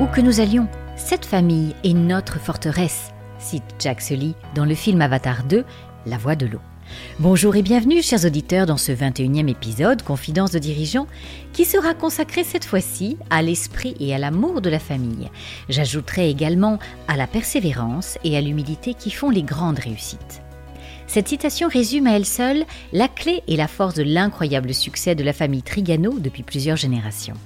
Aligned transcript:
Où 0.00 0.06
que 0.06 0.22
nous 0.22 0.40
allions, 0.40 0.68
cette 0.96 1.26
famille 1.26 1.76
est 1.84 1.92
notre 1.92 2.40
forteresse, 2.40 3.12
cite 3.38 3.62
Jack 3.78 4.00
Sully 4.00 4.34
dans 4.54 4.64
le 4.64 4.74
film 4.74 5.02
Avatar 5.02 5.44
2, 5.44 5.64
La 6.06 6.16
voix 6.16 6.34
de 6.34 6.46
l'eau. 6.46 6.60
Bonjour 7.20 7.54
et 7.56 7.62
bienvenue, 7.62 8.02
chers 8.02 8.24
auditeurs, 8.24 8.66
dans 8.66 8.78
ce 8.78 8.90
21e 8.90 9.48
épisode 9.48 10.02
Confidence 10.02 10.50
de 10.50 10.58
dirigeants, 10.58 11.06
qui 11.52 11.66
sera 11.66 11.92
consacré 11.92 12.42
cette 12.42 12.64
fois-ci 12.64 13.18
à 13.28 13.42
l'esprit 13.42 13.94
et 14.00 14.14
à 14.14 14.18
l'amour 14.18 14.62
de 14.62 14.70
la 14.70 14.78
famille. 14.78 15.30
J'ajouterai 15.68 16.30
également 16.30 16.78
à 17.06 17.16
la 17.16 17.26
persévérance 17.26 18.18
et 18.24 18.36
à 18.36 18.40
l'humilité 18.40 18.94
qui 18.94 19.10
font 19.10 19.30
les 19.30 19.42
grandes 19.42 19.78
réussites. 19.78 20.42
Cette 21.06 21.28
citation 21.28 21.68
résume 21.68 22.06
à 22.06 22.16
elle 22.16 22.26
seule 22.26 22.64
la 22.92 23.08
clé 23.08 23.42
et 23.46 23.56
la 23.56 23.68
force 23.68 23.94
de 23.94 24.02
l'incroyable 24.02 24.72
succès 24.72 25.14
de 25.14 25.22
la 25.22 25.34
famille 25.34 25.62
Trigano 25.62 26.18
depuis 26.18 26.42
plusieurs 26.42 26.78
générations. 26.78 27.36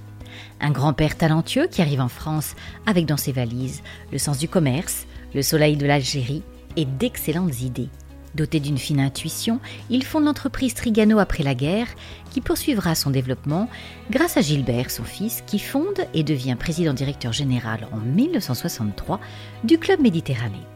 Un 0.60 0.70
grand-père 0.70 1.16
talentueux 1.16 1.66
qui 1.66 1.82
arrive 1.82 2.00
en 2.00 2.08
France 2.08 2.54
avec 2.86 3.06
dans 3.06 3.16
ses 3.16 3.32
valises 3.32 3.82
le 4.12 4.18
sens 4.18 4.38
du 4.38 4.48
commerce, 4.48 5.06
le 5.34 5.42
soleil 5.42 5.76
de 5.76 5.86
l'Algérie 5.86 6.42
et 6.76 6.84
d'excellentes 6.84 7.60
idées. 7.60 7.88
Doté 8.34 8.60
d'une 8.60 8.76
fine 8.76 9.00
intuition, 9.00 9.60
il 9.88 10.04
fonde 10.04 10.24
l'entreprise 10.24 10.74
Trigano 10.74 11.18
après 11.18 11.42
la 11.42 11.54
guerre, 11.54 11.88
qui 12.30 12.42
poursuivra 12.42 12.94
son 12.94 13.10
développement 13.10 13.70
grâce 14.10 14.36
à 14.36 14.42
Gilbert, 14.42 14.90
son 14.90 15.04
fils, 15.04 15.42
qui 15.46 15.58
fonde 15.58 16.06
et 16.12 16.22
devient 16.22 16.56
président-directeur 16.58 17.32
général 17.32 17.88
en 17.92 17.96
1963 17.96 19.20
du 19.64 19.78
Club 19.78 20.00
Méditerranée. 20.00 20.75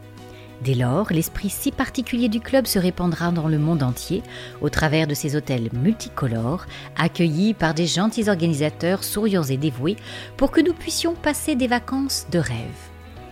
Dès 0.63 0.75
lors, 0.75 1.11
l'esprit 1.11 1.49
si 1.49 1.71
particulier 1.71 2.29
du 2.29 2.39
club 2.39 2.67
se 2.67 2.77
répandra 2.77 3.31
dans 3.31 3.47
le 3.47 3.57
monde 3.57 3.81
entier 3.81 4.21
au 4.61 4.69
travers 4.69 5.07
de 5.07 5.15
ses 5.15 5.35
hôtels 5.35 5.69
multicolores, 5.73 6.67
accueillis 6.95 7.55
par 7.55 7.73
des 7.73 7.87
gentils 7.87 8.29
organisateurs 8.29 9.03
souriants 9.03 9.43
et 9.43 9.57
dévoués 9.57 9.97
pour 10.37 10.51
que 10.51 10.61
nous 10.61 10.73
puissions 10.73 11.15
passer 11.15 11.55
des 11.55 11.67
vacances 11.67 12.27
de 12.31 12.37
rêve. 12.37 12.57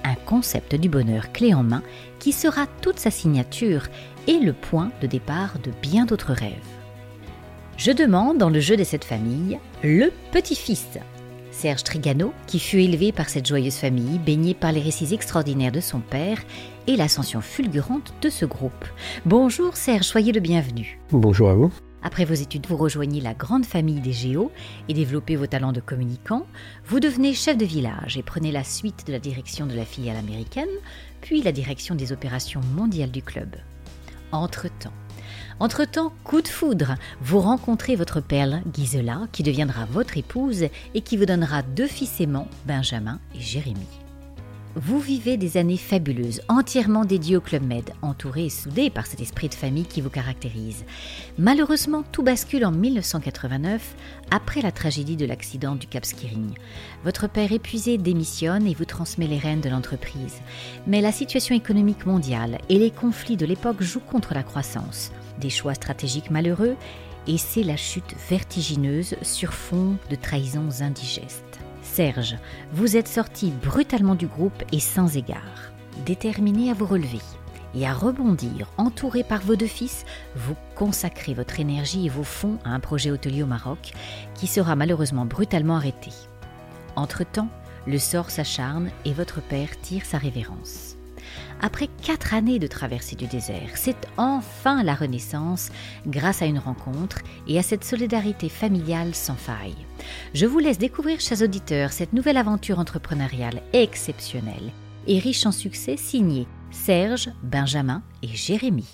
Un 0.03 0.15
concept 0.15 0.73
du 0.73 0.89
bonheur 0.89 1.31
clé 1.31 1.53
en 1.53 1.61
main 1.61 1.83
qui 2.17 2.31
sera 2.31 2.65
toute 2.81 2.99
sa 2.99 3.11
signature 3.11 3.83
et 4.27 4.39
le 4.39 4.53
point 4.53 4.91
de 5.01 5.07
départ 5.07 5.59
de 5.63 5.71
bien 5.83 6.05
d'autres 6.05 6.33
rêves. 6.33 6.55
Je 7.77 7.91
demande 7.91 8.39
dans 8.39 8.49
le 8.49 8.59
jeu 8.59 8.75
de 8.75 8.83
cette 8.83 9.05
famille 9.05 9.59
le 9.83 10.11
petit-fils, 10.31 10.97
Serge 11.59 11.83
Trigano, 11.83 12.33
qui 12.47 12.57
fut 12.57 12.79
élevé 12.79 13.11
par 13.11 13.27
cette 13.27 13.45
joyeuse 13.45 13.75
famille, 13.75 14.17
baigné 14.17 14.53
par 14.53 14.71
les 14.71 14.79
récits 14.79 15.13
extraordinaires 15.13 15.73
de 15.73 15.81
son 15.81 15.99
père 15.99 16.37
et 16.87 16.95
l'ascension 16.95 17.41
fulgurante 17.41 18.13
de 18.21 18.29
ce 18.29 18.45
groupe. 18.45 18.85
Bonjour 19.25 19.75
Serge, 19.75 20.05
soyez 20.05 20.31
le 20.31 20.39
bienvenu. 20.39 21.01
Bonjour 21.11 21.49
à 21.49 21.55
vous. 21.55 21.69
Après 22.01 22.23
vos 22.23 22.33
études, 22.33 22.65
vous 22.67 22.77
rejoignez 22.77 23.19
la 23.19 23.33
grande 23.33 23.65
famille 23.65 23.99
des 23.99 24.13
Géos 24.13 24.53
et 24.87 24.93
développez 24.93 25.35
vos 25.35 25.47
talents 25.47 25.73
de 25.73 25.81
communicant. 25.81 26.47
Vous 26.85 27.01
devenez 27.01 27.33
chef 27.33 27.57
de 27.57 27.65
village 27.65 28.17
et 28.17 28.23
prenez 28.23 28.53
la 28.53 28.63
suite 28.63 29.05
de 29.05 29.11
la 29.11 29.19
direction 29.19 29.65
de 29.65 29.75
la 29.75 29.83
filiale 29.83 30.15
américaine, 30.15 30.69
puis 31.19 31.41
la 31.41 31.51
direction 31.51 31.93
des 31.93 32.13
opérations 32.13 32.61
mondiales 32.73 33.11
du 33.11 33.21
club. 33.21 33.57
Entre-temps, 34.31 34.93
entre-temps, 35.59 36.13
coup 36.23 36.41
de 36.41 36.47
foudre, 36.47 36.95
vous 37.21 37.39
rencontrez 37.39 37.95
votre 37.95 38.21
perle, 38.21 38.61
Gisela, 38.73 39.27
qui 39.31 39.43
deviendra 39.43 39.85
votre 39.85 40.17
épouse 40.17 40.65
et 40.93 41.01
qui 41.01 41.17
vous 41.17 41.25
donnera 41.25 41.61
deux 41.61 41.87
fils 41.87 42.21
aimants, 42.21 42.47
Benjamin 42.65 43.19
et 43.35 43.41
Jérémie. 43.41 43.99
Vous 44.75 44.99
vivez 44.99 45.35
des 45.35 45.57
années 45.57 45.77
fabuleuses, 45.77 46.41
entièrement 46.47 47.03
dédiées 47.03 47.35
au 47.35 47.41
Club 47.41 47.63
Med, 47.63 47.89
entouré 48.03 48.45
et 48.45 48.49
soudé 48.49 48.91
par 48.91 49.07
cet 49.07 49.19
esprit 49.19 49.49
de 49.49 49.55
famille 49.55 49.85
qui 49.85 49.99
vous 49.99 50.11
caractérise. 50.11 50.85
Malheureusement, 51.39 52.03
tout 52.11 52.21
bascule 52.21 52.63
en 52.63 52.71
1989, 52.71 53.95
après 54.29 54.61
la 54.61 54.71
tragédie 54.71 55.17
de 55.17 55.25
l'accident 55.25 55.75
du 55.75 55.87
Cap 55.87 56.05
Skiring. 56.05 56.53
Votre 57.03 57.27
père 57.27 57.51
épuisé 57.51 57.97
démissionne 57.97 58.67
et 58.67 58.75
vous 58.75 58.85
transmet 58.85 59.27
les 59.27 59.39
rênes 59.39 59.61
de 59.61 59.69
l'entreprise. 59.69 60.39
Mais 60.85 61.01
la 61.01 61.11
situation 61.11 61.55
économique 61.55 62.05
mondiale 62.05 62.59
et 62.69 62.77
les 62.77 62.91
conflits 62.91 63.37
de 63.37 63.47
l'époque 63.47 63.81
jouent 63.81 63.99
contre 63.99 64.35
la 64.35 64.43
croissance. 64.43 65.11
Des 65.39 65.49
choix 65.49 65.73
stratégiques 65.73 66.31
malheureux, 66.31 66.75
et 67.27 67.37
c'est 67.37 67.63
la 67.63 67.77
chute 67.77 68.15
vertigineuse 68.29 69.15
sur 69.21 69.53
fond 69.53 69.95
de 70.09 70.15
trahisons 70.15 70.81
indigestes. 70.81 71.59
Serge, 71.81 72.37
vous 72.71 72.97
êtes 72.97 73.07
sorti 73.07 73.51
brutalement 73.51 74.15
du 74.15 74.27
groupe 74.27 74.63
et 74.71 74.79
sans 74.79 75.15
égard. 75.17 75.71
Déterminé 76.05 76.71
à 76.71 76.73
vous 76.73 76.85
relever 76.85 77.19
et 77.75 77.85
à 77.85 77.93
rebondir, 77.93 78.67
entouré 78.77 79.23
par 79.23 79.41
vos 79.41 79.55
deux 79.55 79.67
fils, 79.67 80.05
vous 80.35 80.55
consacrez 80.75 81.33
votre 81.33 81.59
énergie 81.59 82.05
et 82.05 82.09
vos 82.09 82.23
fonds 82.23 82.57
à 82.65 82.69
un 82.69 82.79
projet 82.79 83.11
hôtelier 83.11 83.43
au 83.43 83.47
Maroc 83.47 83.91
qui 84.33 84.47
sera 84.47 84.75
malheureusement 84.75 85.25
brutalement 85.25 85.75
arrêté. 85.75 86.11
Entre-temps, 86.95 87.49
le 87.85 87.99
sort 87.99 88.29
s'acharne 88.29 88.89
et 89.05 89.13
votre 89.13 89.41
père 89.41 89.79
tire 89.81 90.05
sa 90.05 90.17
révérence. 90.17 90.88
Après 91.61 91.87
quatre 92.03 92.33
années 92.33 92.59
de 92.59 92.67
traversée 92.67 93.15
du 93.15 93.27
désert, 93.27 93.71
c'est 93.75 94.07
enfin 94.17 94.83
la 94.83 94.95
renaissance 94.95 95.69
grâce 96.07 96.41
à 96.41 96.45
une 96.45 96.59
rencontre 96.59 97.19
et 97.47 97.59
à 97.59 97.63
cette 97.63 97.83
solidarité 97.83 98.49
familiale 98.49 99.13
sans 99.15 99.35
faille. 99.35 99.85
Je 100.33 100.45
vous 100.45 100.59
laisse 100.59 100.77
découvrir, 100.77 101.19
chers 101.19 101.41
auditeurs, 101.41 101.91
cette 101.91 102.13
nouvelle 102.13 102.37
aventure 102.37 102.79
entrepreneuriale 102.79 103.61
exceptionnelle 103.73 104.71
et 105.07 105.19
riche 105.19 105.45
en 105.45 105.51
succès 105.51 105.97
signée 105.97 106.47
Serge, 106.71 107.29
Benjamin 107.43 108.03
et 108.21 108.27
Jérémy. 108.27 108.87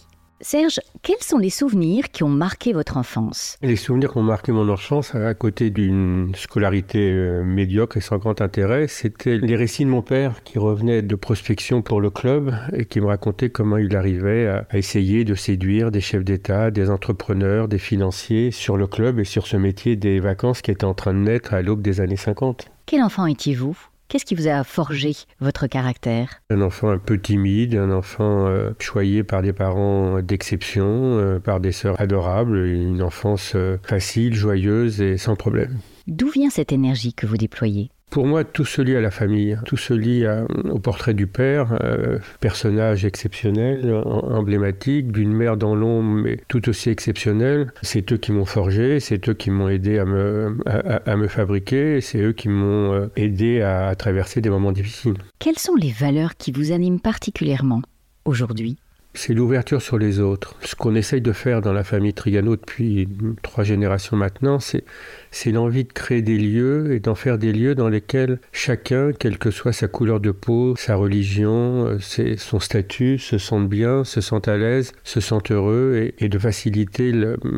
Serge, 0.47 0.79
quels 1.01 1.23
sont 1.23 1.39
les 1.39 1.49
souvenirs 1.49 2.11
qui 2.11 2.21
ont 2.21 2.29
marqué 2.29 2.71
votre 2.71 2.97
enfance? 2.97 3.57
Les 3.63 3.75
souvenirs 3.75 4.11
qui 4.11 4.19
ont 4.19 4.21
marqué 4.21 4.51
mon 4.51 4.69
enfance, 4.69 5.15
à 5.15 5.33
côté 5.33 5.71
d'une 5.71 6.35
scolarité 6.35 6.99
euh, 6.99 7.43
médiocre 7.43 7.97
et 7.97 7.99
sans 7.99 8.19
grand 8.19 8.39
intérêt, 8.41 8.87
c'était 8.87 9.39
les 9.39 9.55
récits 9.55 9.85
de 9.85 9.89
mon 9.89 10.03
père 10.03 10.43
qui 10.43 10.59
revenait 10.59 11.01
de 11.01 11.15
prospection 11.15 11.81
pour 11.81 11.99
le 11.99 12.11
club 12.11 12.53
et 12.73 12.85
qui 12.85 13.01
me 13.01 13.07
racontait 13.07 13.49
comment 13.49 13.77
il 13.77 13.95
arrivait 13.95 14.45
à, 14.45 14.67
essayer 14.77 15.23
de 15.23 15.33
séduire 15.33 15.89
des 15.89 15.99
chefs 15.99 16.23
d'État, 16.23 16.69
des 16.69 16.91
entrepreneurs, 16.91 17.67
des 17.67 17.79
financiers 17.79 18.51
sur 18.51 18.77
le 18.77 18.85
club 18.85 19.17
et 19.17 19.25
sur 19.25 19.47
ce 19.47 19.57
métier 19.57 19.95
des 19.95 20.19
vacances 20.19 20.61
qui 20.61 20.69
était 20.69 20.85
en 20.85 20.93
train 20.93 21.15
de 21.15 21.21
naître 21.21 21.55
à 21.55 21.63
l'aube 21.63 21.81
des 21.81 22.01
années 22.01 22.17
50. 22.17 22.67
Quel 22.85 23.01
enfant 23.01 23.25
étiez-vous? 23.25 23.75
Qu'est-ce 24.07 24.25
qui 24.25 24.35
vous 24.35 24.47
a 24.47 24.63
forgé 24.63 25.13
votre 25.39 25.65
caractère? 25.65 26.41
Un 26.51 26.61
enfant 26.61 26.89
un 26.89 26.99
peu 26.99 27.19
timide, 27.19 27.75
un 27.75 27.91
enfant 27.91 28.45
euh, 28.47 28.71
choyé 28.79 29.23
par 29.23 29.41
des 29.41 29.51
parents 29.51 30.21
d'exception, 30.21 30.85
euh, 31.17 31.39
par 31.39 31.59
des 31.59 31.71
sœurs 31.71 31.99
adorables, 31.99 32.67
une 32.67 33.01
enfance 33.01 33.53
euh, 33.55 33.77
facile, 33.83 34.35
joyeuse 34.35 35.01
et 35.01 35.17
sans 35.17 35.35
problème. 35.35 35.79
D'où 36.05 36.29
vient 36.29 36.51
cette 36.51 36.71
énergie 36.71 37.15
que 37.15 37.25
vous 37.25 37.37
déployez? 37.37 37.89
Pour 38.15 38.27
moi, 38.27 38.45
tout 38.45 38.63
se 38.63 38.81
lie 38.81 38.95
à 38.95 39.01
la 39.01 39.11
famille, 39.11 39.59
tout 39.65 39.75
se 39.75 39.93
lie 39.93 40.25
au 40.69 40.79
portrait 40.79 41.13
du 41.13 41.27
père, 41.27 41.77
euh, 41.83 42.17
personnage 42.39 43.03
exceptionnel, 43.03 43.93
emblématique, 44.05 45.11
d'une 45.11 45.33
mère 45.33 45.57
dans 45.57 45.75
l'ombre, 45.75 46.21
mais 46.23 46.39
tout 46.47 46.69
aussi 46.69 46.89
exceptionnelle. 46.89 47.73
C'est 47.81 48.13
eux 48.13 48.17
qui 48.17 48.31
m'ont 48.31 48.45
forgé, 48.45 49.01
c'est 49.01 49.27
eux 49.27 49.33
qui 49.33 49.51
m'ont 49.51 49.67
aidé 49.67 49.99
à 49.99 50.05
me, 50.05 50.57
à, 50.65 51.17
me 51.17 51.27
fabriquer, 51.27 51.99
c'est 51.99 52.19
eux 52.19 52.31
qui 52.31 52.47
m'ont 52.47 52.93
euh, 52.93 53.07
aidé 53.17 53.61
à 53.61 53.93
traverser 53.95 54.39
des 54.39 54.49
moments 54.49 54.71
difficiles. 54.71 55.15
Quelles 55.39 55.59
sont 55.59 55.75
les 55.75 55.91
valeurs 55.91 56.37
qui 56.37 56.53
vous 56.53 56.71
animent 56.71 57.01
particulièrement 57.01 57.81
aujourd'hui? 58.23 58.77
C'est 59.17 59.33
l'ouverture 59.33 59.81
sur 59.81 59.97
les 59.97 60.19
autres. 60.19 60.55
Ce 60.61 60.75
qu'on 60.75 60.95
essaye 60.95 61.21
de 61.21 61.31
faire 61.31 61.61
dans 61.61 61.73
la 61.73 61.83
famille 61.83 62.13
Trigano 62.13 62.55
depuis 62.55 63.07
trois 63.41 63.63
générations 63.63 64.17
maintenant, 64.17 64.59
c'est, 64.59 64.83
l'envie 65.51 65.83
de 65.83 65.93
créer 65.93 66.21
des 66.21 66.37
lieux 66.37 66.93
et 66.93 66.99
d'en 66.99 67.15
faire 67.15 67.37
des 67.37 67.51
lieux 67.51 67.75
dans 67.75 67.89
lesquels 67.89 68.39
chacun, 68.51 69.11
quelle 69.11 69.37
que 69.37 69.51
soit 69.51 69.73
sa 69.73 69.87
couleur 69.87 70.19
de 70.19 70.31
peau, 70.31 70.75
sa 70.75 70.95
religion, 70.95 71.87
euh, 71.87 72.35
son 72.37 72.59
statut, 72.59 73.17
se 73.17 73.37
sente 73.37 73.69
bien, 73.69 74.03
se 74.03 74.21
sent 74.21 74.49
à 74.49 74.57
l'aise, 74.57 74.93
se 75.03 75.19
sent 75.19 75.51
heureux 75.51 76.11
et, 76.17 76.29
de 76.29 76.39
faciliter 76.39 77.13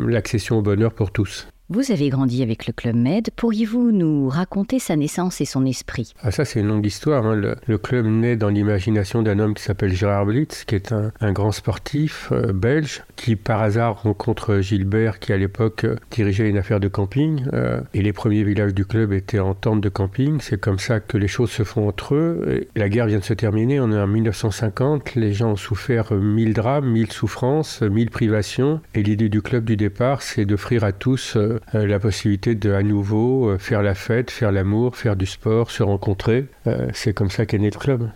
l'accession 0.08 0.58
au 0.58 0.62
bonheur 0.62 0.94
pour 0.94 1.12
tous. 1.12 1.48
Vous 1.70 1.92
avez 1.92 2.08
grandi 2.08 2.44
avec 2.44 2.66
le 2.66 2.72
Club 2.72 2.96
Med. 2.96 3.28
Pourriez-vous 3.36 3.92
nous 3.92 4.30
raconter 4.30 4.80
sa 4.80 4.96
naissance 4.96 5.42
et 5.42 5.46
son 5.46 5.66
esprit? 5.66 6.14
Ah, 6.24 6.32
Ça, 6.32 6.46
c'est 6.46 6.62
une 6.62 6.68
longue 6.68 6.86
histoire. 6.86 7.26
Hein. 7.26 7.36
Le, 7.36 7.78
club 7.78 8.06
naît 8.06 8.38
dans 8.38 8.48
l'imagination 8.48 9.22
d'un 9.22 9.38
homme 9.38 9.54
qui 9.54 9.64
s'appelle 9.64 9.92
Gérard 9.92 10.28
Blitz, 10.28 10.64
qui 10.64 10.76
est 10.76 10.94
un, 10.94 11.34
grand 11.34 11.52
sportif 11.52 12.30
euh, 12.32 12.54
belge, 12.54 13.04
qui 13.18 13.36
par 13.36 13.62
hasard 13.62 14.04
rencontre 14.04 14.62
Gilbert, 14.62 15.20
qui 15.20 15.34
à 15.34 15.38
l'époque 15.38 15.84
euh, 15.84 15.98
dirigeait 16.10 16.50
une 16.50 16.58
affaire 16.58 16.80
de 16.80 16.88
camping. 16.88 17.44
Euh, 17.52 17.82
et 17.94 18.02
les 18.02 18.14
premiers 18.14 18.46
villages 18.46 18.74
du 18.74 18.86
club 18.86 19.12
étaient 19.12 19.40
en 19.40 19.54
tente 19.54 19.82
de 19.82 19.90
camping. 19.90 20.40
C'est 20.40 20.62
comme 20.62 20.80
ça 20.80 21.02
que 21.02 21.18
les 21.18 21.28
choses 21.28 21.52
se 21.52 21.64
font 21.64 21.90
entre 21.90 22.16
eux. 22.16 22.46
Et 22.48 22.80
la 22.80 22.88
guerre 22.88 23.08
vient 23.08 23.20
de 23.20 23.26
se 23.26 23.34
terminer. 23.34 23.82
On 23.82 23.92
est 23.92 24.00
en 24.00 24.08
1950. 24.08 25.16
Les 25.16 25.34
gens 25.34 25.52
ont 25.52 25.58
souffert 25.58 26.14
mille 26.14 26.54
drames, 26.54 26.88
mille 26.88 27.12
souffrances, 27.12 27.82
mille 27.82 28.10
privations. 28.10 28.80
Et 28.96 29.04
l'idée 29.04 29.28
du 29.28 29.42
club 29.42 29.66
du 29.66 29.76
départ, 29.76 30.22
c'est 30.22 30.46
d'offrir 30.46 30.86
à 30.86 30.94
tous 30.94 31.38
euh, 31.76 31.86
la 31.86 32.00
possibilité 32.00 32.56
de 32.56 32.72
à 32.72 32.84
nouveau 32.84 33.50
euh, 33.50 33.58
faire 33.58 33.82
la 33.82 33.96
fête, 33.96 34.32
faire 34.32 34.52
l'amour, 34.52 34.96
faire 34.96 35.16
du 35.16 35.26
sport, 35.26 35.72
se 35.72 35.84
rencontrer. 35.84 36.48
Euh, 36.68 36.90
c'est 36.94 37.14
comme 37.14 37.30
ça 37.30 37.46
qu'est 37.46 37.58
né 37.58 37.70
le 37.70 37.80
club. 37.80 38.10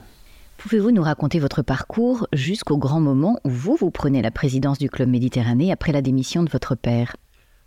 Pouvez-vous 0.58 0.92
nous 0.92 1.02
raconter 1.02 1.40
votre 1.40 1.62
parcours 1.62 2.28
jusqu'au 2.34 2.78
grand 2.78 3.02
moment 3.02 3.40
où 3.44 3.50
vous, 3.50 3.76
vous 3.76 3.92
prenez 3.92 4.22
la 4.22 4.30
présidence 4.30 4.78
du 4.78 4.90
Club 4.90 5.10
Méditerranée 5.10 5.72
après 5.72 5.92
la 5.92 6.02
démission 6.02 6.44
de 6.44 6.50
votre 6.50 6.76
père? 6.76 7.16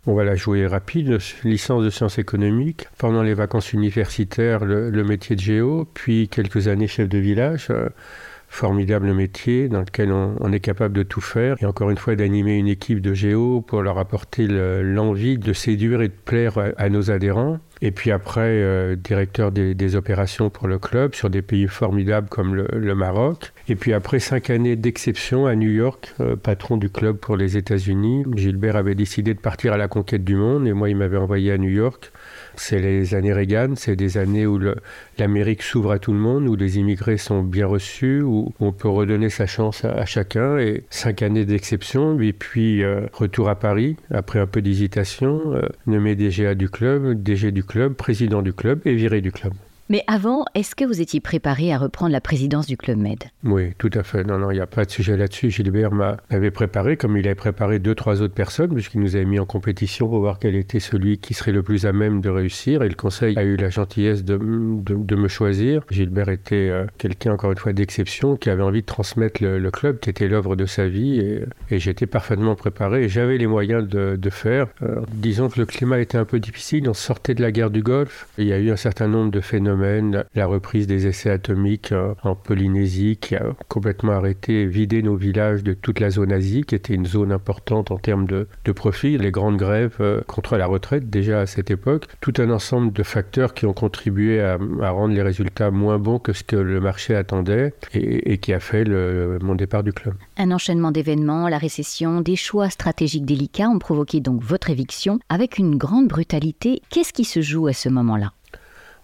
On 0.07 0.13
va 0.13 0.23
la 0.23 0.35
jouer 0.35 0.65
rapide, 0.67 1.17
licence 1.43 1.83
de 1.83 1.89
sciences 1.89 2.19
économiques. 2.19 2.87
Pendant 2.97 3.23
les 3.23 3.33
vacances 3.33 3.73
universitaires, 3.73 4.63
le, 4.63 5.03
métier 5.03 5.35
de 5.35 5.41
géo, 5.41 5.87
puis 5.93 6.29
quelques 6.29 6.67
années 6.67 6.87
chef 6.87 7.09
de 7.09 7.17
village. 7.17 7.69
Formidable 8.55 9.11
métier 9.11 9.67
dans 9.67 9.81
lequel 9.81 10.13
on, 10.13 10.53
est 10.53 10.61
capable 10.61 10.95
de 10.95 11.03
tout 11.03 11.19
faire 11.19 11.57
et 11.61 11.65
encore 11.65 11.89
une 11.89 11.97
fois 11.97 12.15
d'animer 12.15 12.57
une 12.57 12.69
équipe 12.69 13.01
de 13.01 13.13
géo 13.13 13.59
pour 13.59 13.81
leur 13.81 13.97
apporter 13.97 14.47
l'envie 14.47 15.37
de 15.37 15.51
séduire 15.51 16.01
et 16.01 16.07
de 16.07 16.13
plaire 16.13 16.53
à, 16.77 16.87
nos 16.87 17.11
adhérents. 17.11 17.59
Et 17.81 17.91
puis 17.91 18.11
après, 18.11 18.41
euh, 18.41 18.95
directeur 18.95 19.51
des, 19.51 19.95
opérations 19.95 20.49
pour 20.49 20.67
le 20.67 20.79
club 20.79 21.13
sur 21.13 21.29
des 21.29 21.41
pays 21.41 21.67
formidables 21.67 22.27
comme 22.27 22.55
le, 22.55 22.95
Maroc. 22.95 23.53
Et 23.67 23.75
puis 23.75 23.93
après 23.93 24.19
cinq 24.19 24.49
années 24.49 24.75
d'exception 24.75 25.45
à 25.45 25.55
New 25.55 25.69
York, 25.69 26.13
euh, 26.19 26.35
patron 26.35 26.77
du 26.77 26.89
club 26.89 27.17
pour 27.17 27.37
les 27.37 27.57
États-Unis, 27.57 28.25
Gilbert 28.35 28.75
avait 28.75 28.95
décidé 28.95 29.33
de 29.33 29.39
partir 29.39 29.73
à 29.73 29.77
la 29.77 29.87
conquête 29.87 30.23
du 30.23 30.35
monde 30.35 30.67
et 30.67 30.73
moi 30.73 30.89
il 30.89 30.95
m'avait 30.95 31.17
envoyé 31.17 31.51
à 31.51 31.57
New 31.57 31.69
York 31.69 32.11
c'est 32.57 32.79
les 32.79 33.15
années 33.15 33.33
Reagan, 33.33 33.73
c'est 33.75 33.95
des 33.95 34.17
années 34.17 34.45
où 34.45 34.59
l'Amérique 35.17 35.61
s'ouvre 35.61 35.91
à 35.91 35.99
tout 35.99 36.13
le 36.13 36.19
monde, 36.19 36.47
où 36.47 36.55
les 36.55 36.77
immigrés 36.77 37.17
sont 37.17 37.43
bien 37.43 37.67
reçus, 37.67 38.21
où 38.21 38.53
on 38.59 38.71
peut 38.71 38.87
redonner 38.87 39.29
sa 39.29 39.45
chance 39.45 39.85
à, 39.85 40.05
chacun. 40.05 40.57
Et 40.57 40.83
cinq 40.89 41.21
années 41.21 41.45
d'exception, 41.45 42.19
et 42.19 42.33
puis 42.33 42.83
euh, 42.83 43.01
retour 43.13 43.49
à 43.49 43.55
Paris, 43.55 43.97
après 44.11 44.39
un 44.39 44.47
peu 44.47 44.61
d'hésitation, 44.61 45.41
nommé 45.87 46.15
DGA 46.15 46.55
du 46.55 46.69
club, 46.69 47.21
DG 47.21 47.51
du 47.51 47.63
club, 47.65 47.93
président 47.93 48.41
du 48.41 48.53
club 48.53 48.81
et 48.85 48.95
viré 48.95 49.21
du 49.21 49.31
club. 49.31 49.53
Mais 49.87 50.03
avant, 50.07 50.45
est-ce 50.55 50.73
que 50.73 50.83
vous 50.83 50.99
étiez 50.99 51.19
préparé 51.19 51.71
à 51.71 51.77
reprendre 51.77 52.11
la 52.11 52.19
présidence 52.19 52.65
du 52.65 52.75
Club 52.75 52.97
Med? 52.97 53.19
Oui, 53.43 53.73
tout 53.77 53.91
à 53.93 54.01
fait. 54.01 54.23
Non, 54.23 54.39
non, 54.39 54.49
il 54.49 54.55
n'y 54.55 54.59
a 54.59 54.65
pas 54.65 54.83
de 54.83 54.89
sujet 54.89 55.15
là-dessus. 55.15 55.51
Gilbert 55.51 55.91
m'avait 55.91 56.49
préparé, 56.49 56.97
comme 56.97 57.15
il 57.17 57.27
avait 57.27 57.35
préparé 57.35 57.77
deux, 57.77 57.93
trois 57.93 58.23
autres 58.23 58.33
personnes, 58.33 58.73
puisqu'il 58.73 59.01
nous 59.01 59.15
avait 59.15 59.25
mis 59.25 59.37
en 59.37 59.45
compétition 59.45 60.07
pour 60.07 60.21
voir 60.21 60.39
quel 60.39 60.55
était 60.55 60.79
celui 60.79 61.19
qui 61.19 61.35
serait 61.35 61.51
le 61.51 61.61
plus 61.61 61.85
à 61.85 61.93
même 61.93 62.19
de 62.19 62.29
réussir. 62.29 62.81
Et 62.81 62.89
le 62.89 62.95
conseil 62.95 63.37
a 63.37 63.43
eu 63.43 63.57
la 63.57 63.69
gentillesse 63.69 64.23
de, 64.23 64.39
de, 64.39 65.15
me 65.15 65.27
choisir. 65.27 65.83
Gilbert 65.91 66.29
était 66.29 66.69
euh, 66.71 66.87
quelqu'un, 66.97 67.33
encore 67.33 67.51
une 67.51 67.59
fois, 67.59 67.73
d'exception, 67.73 68.37
qui 68.37 68.49
avait 68.49 68.63
envie 68.63 68.81
de 68.81 68.87
transmettre 68.87 69.43
le, 69.43 69.69
club, 69.69 69.99
qui 69.99 70.09
était 70.09 70.27
l'œuvre 70.27 70.55
de 70.55 70.65
sa 70.65 70.87
vie. 70.87 71.19
Et, 71.69 71.77
j'étais 71.77 72.07
parfaitement 72.07 72.55
préparé 72.55 73.03
et 73.03 73.09
j'avais 73.09 73.37
les 73.37 73.47
moyens 73.47 73.87
de, 73.87 74.15
de 74.15 74.29
faire. 74.31 74.67
Euh, 74.81 75.01
disons 75.13 75.47
que 75.49 75.59
le 75.59 75.67
climat 75.67 75.99
était 75.99 76.17
un 76.17 76.25
peu 76.25 76.39
difficile. 76.39 76.89
On 76.89 76.95
sortait 76.95 77.35
de 77.35 77.43
la 77.43 77.51
guerre 77.51 77.69
du 77.69 77.83
Golfe. 77.83 78.27
Il 78.39 78.47
y 78.47 78.53
a 78.53 78.57
eu 78.57 78.71
un 78.71 78.75
certain 78.77 79.07
nombre 79.07 79.29
de 79.29 79.41
phénomènes 79.41 79.74
la 80.35 80.45
reprise 80.45 80.87
des 80.87 81.07
essais 81.07 81.29
atomiques 81.29 81.91
euh, 81.91 82.13
en 82.23 82.35
Polynésie 82.35 83.17
qui 83.17 83.35
a 83.35 83.55
complètement 83.67 84.13
arrêté 84.13 84.65
vidé 84.65 85.01
nos 85.01 85.15
villages 85.15 85.63
de 85.63 85.73
toute 85.73 85.99
la 85.99 86.09
zone 86.09 86.31
Asie, 86.31 86.63
qui 86.63 86.75
était 86.75 86.93
une 86.93 87.05
zone 87.05 87.31
importante 87.31 87.91
en 87.91 87.97
termes 87.97 88.25
de, 88.25 88.47
de 88.65 88.71
profit, 88.71 89.17
les 89.17 89.31
grandes 89.31 89.57
grèves 89.57 89.97
euh, 89.99 90.21
contre 90.27 90.57
la 90.57 90.65
retraite 90.65 91.09
déjà 91.09 91.41
à 91.41 91.45
cette 91.45 91.71
époque, 91.71 92.07
tout 92.21 92.33
un 92.37 92.49
ensemble 92.49 92.93
de 92.93 93.03
facteurs 93.03 93.53
qui 93.53 93.65
ont 93.65 93.73
contribué 93.73 94.41
à, 94.41 94.57
rendre 94.91 95.13
les 95.13 95.21
résultats 95.21 95.71
moins 95.71 95.99
bons 95.99 96.19
que 96.19 96.33
ce 96.33 96.43
que 96.43 96.55
le 96.55 96.79
marché 96.79 97.15
attendait 97.15 97.73
et, 97.93 98.37
qui 98.37 98.53
a 98.53 98.59
fait 98.59 98.83
le, 98.83 99.39
mon 99.41 99.55
départ 99.55 99.83
du 99.83 99.93
club. 99.93 100.15
Un 100.37 100.51
enchaînement 100.51 100.91
d'événements, 100.91 101.47
la 101.49 101.57
récession, 101.57 102.21
des 102.21 102.35
choix 102.35 102.69
stratégiques 102.69 103.25
délicats 103.25 103.69
ont 103.69 103.79
provoqué 103.79 104.19
donc 104.19 104.41
votre 104.41 104.69
éviction 104.69 105.19
avec 105.29 105.57
une 105.57 105.77
grande 105.77 106.07
brutalité. 106.07 106.81
Qu'est-ce 106.89 107.13
qui 107.13 107.25
se 107.25 107.41
joue 107.41 107.67
à 107.67 107.73
ce 107.73 107.89
moment-là? 107.89 108.31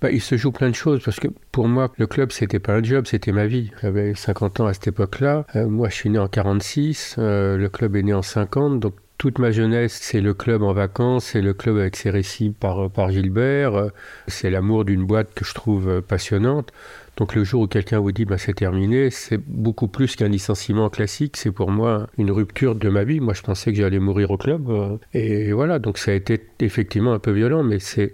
Bah, 0.01 0.09
il 0.11 0.21
se 0.21 0.35
joue 0.35 0.51
plein 0.51 0.69
de 0.69 0.75
choses 0.75 1.03
parce 1.03 1.19
que 1.19 1.27
pour 1.51 1.67
moi, 1.67 1.91
le 1.97 2.07
club, 2.07 2.31
c'était 2.31 2.59
pas 2.59 2.73
un 2.73 2.83
job, 2.83 3.05
c'était 3.05 3.31
ma 3.31 3.45
vie. 3.45 3.71
J'avais 3.81 4.15
50 4.15 4.59
ans 4.61 4.65
à 4.65 4.73
cette 4.73 4.87
époque-là. 4.87 5.45
Euh, 5.55 5.67
moi, 5.67 5.89
je 5.89 5.95
suis 5.95 6.09
né 6.09 6.17
en 6.17 6.27
46, 6.27 7.15
euh, 7.19 7.57
le 7.57 7.69
club 7.69 7.95
est 7.95 8.03
né 8.03 8.13
en 8.13 8.23
50, 8.23 8.79
donc 8.79 8.95
toute 9.21 9.37
ma 9.37 9.51
jeunesse, 9.51 9.99
c'est 10.01 10.19
le 10.19 10.33
club 10.33 10.63
en 10.63 10.73
vacances, 10.73 11.25
c'est 11.25 11.43
le 11.43 11.53
club 11.53 11.77
avec 11.77 11.95
ses 11.95 12.09
récits 12.09 12.49
par, 12.49 13.11
Gilbert, 13.11 13.75
euh, 13.75 13.89
c'est 14.27 14.49
l'amour 14.49 14.83
d'une 14.83 15.05
boîte 15.05 15.35
que 15.35 15.45
je 15.45 15.53
trouve 15.53 16.01
passionnante. 16.01 16.71
Donc 17.17 17.35
le 17.35 17.43
jour 17.43 17.61
où 17.61 17.67
quelqu'un 17.67 17.99
vous 17.99 18.11
dit 18.11 18.25
bah, 18.25 18.39
c'est 18.39 18.55
terminé, 18.55 19.11
c'est 19.11 19.37
beaucoup 19.37 19.87
plus 19.87 20.15
qu'un 20.15 20.27
licenciement 20.27 20.89
classique, 20.89 21.37
c'est 21.37 21.51
pour 21.51 21.69
moi 21.69 22.07
une 22.17 22.31
rupture 22.31 22.73
de 22.73 22.89
ma 22.89 23.03
vie. 23.03 23.19
Moi 23.19 23.35
je 23.35 23.43
pensais 23.43 23.71
que 23.71 23.77
j'allais 23.77 23.99
mourir 23.99 24.31
au 24.31 24.37
club. 24.37 24.67
Euh, 24.71 24.97
et 25.13 25.51
voilà, 25.51 25.77
donc 25.77 25.99
ça 25.99 26.09
a 26.09 26.15
été 26.15 26.41
effectivement 26.59 27.13
un 27.13 27.19
peu 27.19 27.29
violent, 27.29 27.61
mais 27.61 27.77
c'est 27.77 28.13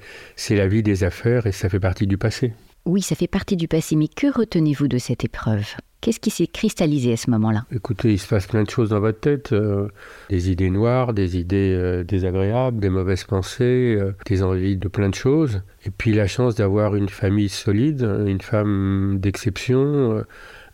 la 0.49 0.67
vie 0.67 0.83
des 0.83 1.05
affaires 1.05 1.47
et 1.47 1.53
ça 1.53 1.69
fait 1.69 1.79
partie 1.79 2.05
du 2.05 2.17
passé. 2.17 2.51
Oui, 2.83 3.01
ça 3.01 3.15
fait 3.15 3.27
partie 3.27 3.55
du 3.55 3.69
passé, 3.69 3.95
mais 3.95 4.09
que 4.09 4.27
retenez-vous 4.27 4.89
de 4.89 4.97
cette 4.97 5.23
épreuve? 5.23 5.67
Qu'est-ce 5.99 6.19
qui 6.19 6.29
s'est 6.29 6.47
cristallisé 6.47 7.13
à 7.13 7.17
ce 7.17 7.29
moment-là? 7.31 7.65
Écoutez, 7.73 8.13
il 8.13 8.19
se 8.19 8.27
passe 8.27 8.45
plein 8.45 8.63
de 8.63 8.69
choses 8.69 8.89
dans 8.89 8.99
votre 8.99 9.19
tête. 9.19 9.51
Euh, 9.53 9.87
des 10.29 10.51
idées 10.51 10.69
noires, 10.69 11.13
des 11.13 11.37
idées 11.37 11.73
euh, 11.75 12.03
désagréables, 12.03 12.79
des 12.79 12.89
mauvaises 12.89 13.23
pensées, 13.23 13.97
euh, 13.99 14.15
des 14.27 14.43
envies 14.43 14.77
de 14.77 14.87
plein 14.87 15.09
de 15.09 15.15
choses. 15.15 15.63
Et 15.85 15.89
puis 15.89 16.13
la 16.13 16.27
chance 16.27 16.55
d'avoir 16.55 16.95
une 16.95 17.09
famille 17.09 17.49
solide, 17.49 18.07
une 18.27 18.41
femme 18.41 19.17
d'exception, 19.19 20.23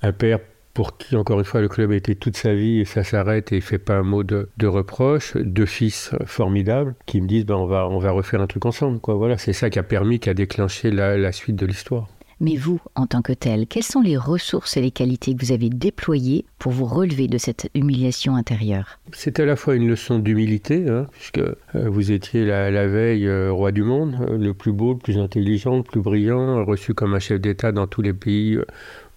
un 0.02 0.12
père 0.12 0.40
pour 0.74 0.98
qui, 0.98 1.16
encore 1.16 1.40
une 1.40 1.46
fois, 1.46 1.62
le 1.62 1.70
club 1.70 1.92
a 1.92 1.96
été 1.96 2.16
toute 2.16 2.36
sa 2.36 2.54
vie 2.54 2.80
et 2.80 2.86
ça 2.86 3.04
s'arrête 3.04 3.54
et 3.54 3.58
il 3.58 3.62
fait 3.62 3.78
pas 3.78 3.96
un 3.96 4.04
mot 4.04 4.24
de, 4.24 4.48
reproche. 4.66 5.38
Deux 5.38 5.68
fils 5.68 6.12
formidables 6.26 6.96
qui 7.06 7.22
me 7.22 7.28
disent 7.28 7.46
ben, 7.46 7.56
on, 7.56 7.68
va, 7.68 8.12
refaire 8.12 8.42
un 8.42 8.48
truc 8.48 8.66
ensemble. 8.66 9.00
Voilà, 9.08 9.38
c'est 9.38 9.54
ça 9.54 9.70
qui 9.70 9.80
a 9.80 9.84
permis, 9.84 10.20
qui 10.20 10.30
a 10.30 10.34
déclenché 10.34 10.92
la 10.92 11.32
suite 11.32 11.56
de 11.56 11.66
l'histoire. 11.66 12.10
Mais 12.44 12.58
vous, 12.58 12.82
en 12.96 13.08
tant 13.08 13.22
que 13.22 13.32
tel, 13.32 13.68
quelles 13.68 13.84
sont 13.84 14.02
les 14.02 14.18
ressources 14.18 14.76
et 14.76 14.82
les 14.82 14.92
qualités 14.92 15.34
que 15.34 15.46
vous 15.46 15.54
avez 15.54 15.70
déployées 15.70 16.44
pour 16.60 16.74
vous 16.74 16.84
relever 16.84 17.30
de 17.30 17.38
cette 17.38 17.70
humiliation 17.74 18.36
intérieure? 18.36 19.00
C'est 19.14 19.40
à 19.40 19.46
la 19.46 19.56
fois 19.56 19.76
une 19.76 19.88
leçon 19.88 20.20
d'humilité, 20.20 20.90
hein, 20.90 21.08
puisque 21.14 21.38
euh, 21.38 21.56
vous 21.74 22.12
étiez 22.12 22.46
la, 22.46 22.86
veille 22.86 23.28
euh, 23.28 23.50
roi 23.50 23.72
du 23.72 23.84
monde, 23.84 24.18
euh, 24.30 24.38
le 24.38 24.54
plus 24.54 24.74
beau, 24.74 24.92
le 24.92 25.00
plus 25.00 25.18
intelligent, 25.20 25.78
le 25.78 25.84
plus 25.84 26.02
brillant, 26.02 26.66
reçu 26.66 26.94
comme 26.94 27.14
un 27.14 27.20
chef 27.20 27.40
d'État 27.40 27.72
dans 27.72 27.88
tous 27.88 28.02
les 28.02 28.12
pays 28.12 28.58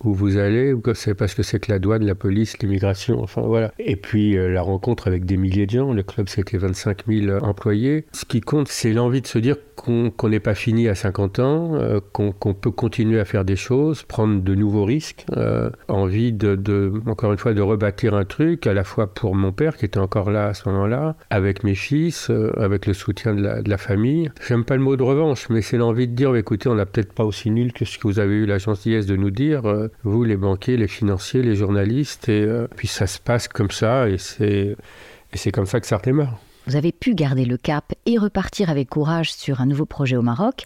où 0.04 0.14
vous 0.14 0.36
allez, 0.36 0.72
ou 0.72 0.82
c'est 0.94 1.14
parce 1.14 1.34
que 1.34 1.42
c'est 1.42 1.60
que 1.60 1.72
la 1.72 1.78
douane, 1.78 2.04
la 2.04 2.14
police, 2.14 2.58
l'immigration, 2.58 3.22
enfin 3.22 3.42
voilà. 3.42 3.72
Et 3.78 3.96
puis 3.96 4.36
la 4.36 4.62
rencontre 4.62 5.08
avec 5.08 5.24
des 5.24 5.36
milliers 5.36 5.66
de 5.66 5.70
gens, 5.70 5.92
le 5.92 6.02
club 6.02 6.28
c'était 6.28 6.58
25 6.58 7.06
000 7.06 7.44
employés. 7.44 8.06
Ce 8.12 8.24
qui 8.24 8.40
compte, 8.40 8.68
c'est 8.68 8.92
l'envie 8.92 9.22
de 9.22 9.26
se 9.26 9.38
dire 9.38 9.56
qu'on 9.76 10.28
n'est 10.28 10.40
pas 10.40 10.54
fini 10.54 10.88
à 10.88 10.94
50 10.94 11.38
ans, 11.38 11.74
euh, 11.74 12.00
qu'on 12.12 12.54
peut 12.54 12.70
continuer 12.70 13.20
à 13.20 13.24
faire 13.24 13.44
des 13.44 13.56
choses, 13.56 14.02
prendre 14.02 14.42
de 14.42 14.54
nouveaux 14.54 14.84
risques, 14.84 15.26
euh, 15.36 15.70
envie 15.88 16.32
de, 16.32 16.92
encore 17.06 17.32
une 17.32 17.38
fois, 17.38 17.54
de 17.54 17.60
rebâtir 17.60 18.14
un 18.14 18.24
truc, 18.24 18.66
à 18.66 18.74
la 18.74 18.84
fois 18.84 19.12
pour 19.12 19.34
mon 19.34 19.52
père 19.52 19.76
qui 19.76 19.84
était 19.84 19.98
encore 19.98 20.30
là 20.30 20.48
à 20.48 20.54
ce 20.54 20.68
moment-là, 20.68 21.16
avec 21.30 21.62
mes 21.62 21.74
fils, 21.74 22.30
euh, 22.30 22.52
avec 22.58 22.86
le 22.86 22.94
soutien 22.94 23.34
de 23.34 23.42
la, 23.42 23.62
de 23.62 23.70
la 23.70 23.78
famille. 23.78 24.30
J'aime 24.48 24.64
pas 24.64 24.76
le 24.76 24.82
mot 24.82 24.96
de 24.96 25.02
revanche, 25.02 25.48
mais 25.50 25.60
c'est 25.60 25.76
l'envie 25.76 26.08
de 26.08 26.14
dire, 26.14 26.34
écoutez, 26.34 26.68
on 26.68 26.74
n'a 26.74 26.86
peut-être 26.86 27.12
pas 27.12 27.24
aussi 27.24 27.50
nul 27.50 27.72
que 27.72 27.84
ce 27.84 27.98
que 27.98 28.08
vous 28.08 28.18
avez 28.18 28.34
eu 28.34 28.46
la 28.46 28.58
gentillesse 28.58 29.06
de 29.06 29.16
nous 29.16 29.30
dire, 29.30 29.62
vous, 30.02 30.24
les 30.24 30.36
banquiers, 30.36 30.76
les 30.76 30.88
financiers, 30.88 31.42
les 31.42 31.56
journalistes, 31.56 32.28
et 32.28 32.46
puis 32.76 32.88
ça 32.88 33.06
se 33.06 33.18
passe 33.18 33.48
comme 33.48 33.70
ça, 33.70 34.08
et 34.08 34.18
c'est 34.18 35.52
comme 35.52 35.66
ça 35.66 35.80
que 35.80 35.86
ça 35.86 35.98
redémarre. 35.98 36.38
Vous 36.66 36.76
avez 36.76 36.92
pu 36.92 37.14
garder 37.14 37.44
le 37.44 37.56
cap 37.56 37.92
et 38.06 38.18
repartir 38.18 38.70
avec 38.70 38.88
courage 38.88 39.32
sur 39.32 39.60
un 39.60 39.66
nouveau 39.66 39.86
projet 39.86 40.16
au 40.16 40.22
Maroc. 40.22 40.64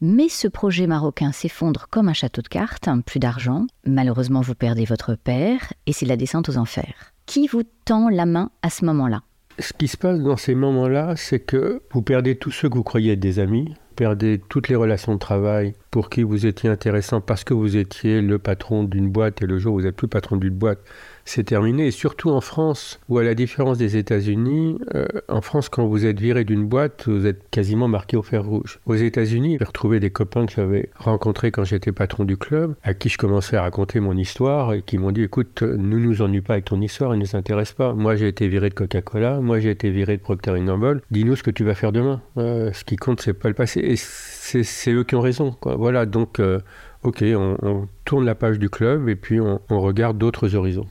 Mais 0.00 0.28
ce 0.28 0.46
projet 0.46 0.86
marocain 0.86 1.32
s'effondre 1.32 1.86
comme 1.90 2.08
un 2.08 2.12
château 2.12 2.40
de 2.40 2.48
cartes, 2.48 2.88
plus 3.04 3.18
d'argent. 3.18 3.66
Malheureusement, 3.84 4.42
vous 4.42 4.54
perdez 4.54 4.84
votre 4.84 5.16
père 5.16 5.72
et 5.86 5.92
c'est 5.92 6.06
la 6.06 6.16
descente 6.16 6.48
aux 6.48 6.56
enfers. 6.56 7.12
Qui 7.26 7.48
vous 7.48 7.62
tend 7.84 8.08
la 8.08 8.24
main 8.24 8.50
à 8.62 8.70
ce 8.70 8.84
moment-là? 8.84 9.22
Ce 9.58 9.72
qui 9.72 9.88
se 9.88 9.96
passe 9.96 10.20
dans 10.20 10.36
ces 10.36 10.54
moments-là, 10.54 11.14
c'est 11.16 11.40
que 11.40 11.82
vous 11.90 12.02
perdez 12.02 12.36
tous 12.36 12.52
ceux 12.52 12.68
que 12.68 12.76
vous 12.76 12.84
croyez 12.84 13.14
être 13.14 13.20
des 13.20 13.40
amis, 13.40 13.74
perdez 13.98 14.40
toutes 14.48 14.68
les 14.68 14.76
relations 14.76 15.12
de 15.12 15.18
travail 15.18 15.74
pour 15.90 16.08
qui 16.08 16.22
vous 16.22 16.46
étiez 16.46 16.70
intéressant 16.70 17.20
parce 17.20 17.42
que 17.42 17.52
vous 17.52 17.76
étiez 17.76 18.22
le 18.22 18.38
patron 18.38 18.84
d'une 18.84 19.10
boîte 19.10 19.42
et 19.42 19.46
le 19.46 19.58
jour 19.58 19.74
où 19.74 19.80
vous 19.80 19.86
êtes 19.86 19.96
plus 19.96 20.06
patron 20.06 20.36
d'une 20.36 20.54
boîte, 20.54 20.78
c'est 21.28 21.44
terminé. 21.44 21.88
Et 21.88 21.90
surtout 21.90 22.30
en 22.30 22.40
France, 22.40 23.00
où 23.08 23.18
à 23.18 23.22
la 23.22 23.34
différence 23.34 23.78
des 23.78 23.96
États-Unis, 23.96 24.78
euh, 24.94 25.06
en 25.28 25.42
France, 25.42 25.68
quand 25.68 25.86
vous 25.86 26.06
êtes 26.06 26.18
viré 26.18 26.44
d'une 26.44 26.66
boîte, 26.66 27.04
vous 27.06 27.26
êtes 27.26 27.48
quasiment 27.50 27.86
marqué 27.86 28.16
au 28.16 28.22
fer 28.22 28.44
rouge. 28.44 28.80
Aux 28.86 28.94
États-Unis, 28.94 29.56
j'ai 29.58 29.64
retrouvé 29.64 30.00
des 30.00 30.10
copains 30.10 30.46
que 30.46 30.52
j'avais 30.52 30.88
rencontrés 30.96 31.50
quand 31.50 31.64
j'étais 31.64 31.92
patron 31.92 32.24
du 32.24 32.36
club, 32.36 32.74
à 32.82 32.94
qui 32.94 33.10
je 33.10 33.18
commençais 33.18 33.56
à 33.56 33.62
raconter 33.62 34.00
mon 34.00 34.16
histoire 34.16 34.72
et 34.72 34.82
qui 34.82 34.96
m'ont 34.96 35.12
dit 35.12 35.22
écoute, 35.22 35.62
nous 35.62 36.00
nous 36.00 36.22
ennuie 36.22 36.40
pas 36.40 36.54
avec 36.54 36.64
ton 36.64 36.80
histoire, 36.80 37.12
elle 37.12 37.18
ne 37.18 37.24
nous 37.24 37.36
intéresse 37.36 37.72
pas. 37.72 37.92
Moi, 37.92 38.16
j'ai 38.16 38.28
été 38.28 38.48
viré 38.48 38.70
de 38.70 38.74
Coca-Cola, 38.74 39.40
moi, 39.40 39.60
j'ai 39.60 39.70
été 39.70 39.90
viré 39.90 40.16
de 40.16 40.22
Procter 40.22 40.54
Gamble. 40.58 41.02
Dis-nous 41.10 41.36
ce 41.36 41.42
que 41.42 41.50
tu 41.50 41.62
vas 41.64 41.74
faire 41.74 41.92
demain. 41.92 42.22
Euh, 42.38 42.72
ce 42.72 42.84
qui 42.84 42.96
compte, 42.96 43.20
c'est 43.20 43.34
pas 43.34 43.48
le 43.48 43.54
passé. 43.54 43.80
Et 43.80 43.96
c'est 43.96 44.92
eux 44.92 45.04
qui 45.04 45.14
ont 45.14 45.20
raison. 45.20 45.56
Voilà, 45.62 46.06
donc, 46.06 46.40
euh, 46.40 46.60
ok, 47.02 47.22
on, 47.22 47.86
tourne 48.06 48.24
la 48.24 48.34
page 48.34 48.58
du 48.58 48.70
club 48.70 49.10
et 49.10 49.16
puis 49.16 49.38
on 49.40 49.60
regarde 49.68 50.16
d'autres 50.16 50.54
horizons. 50.54 50.86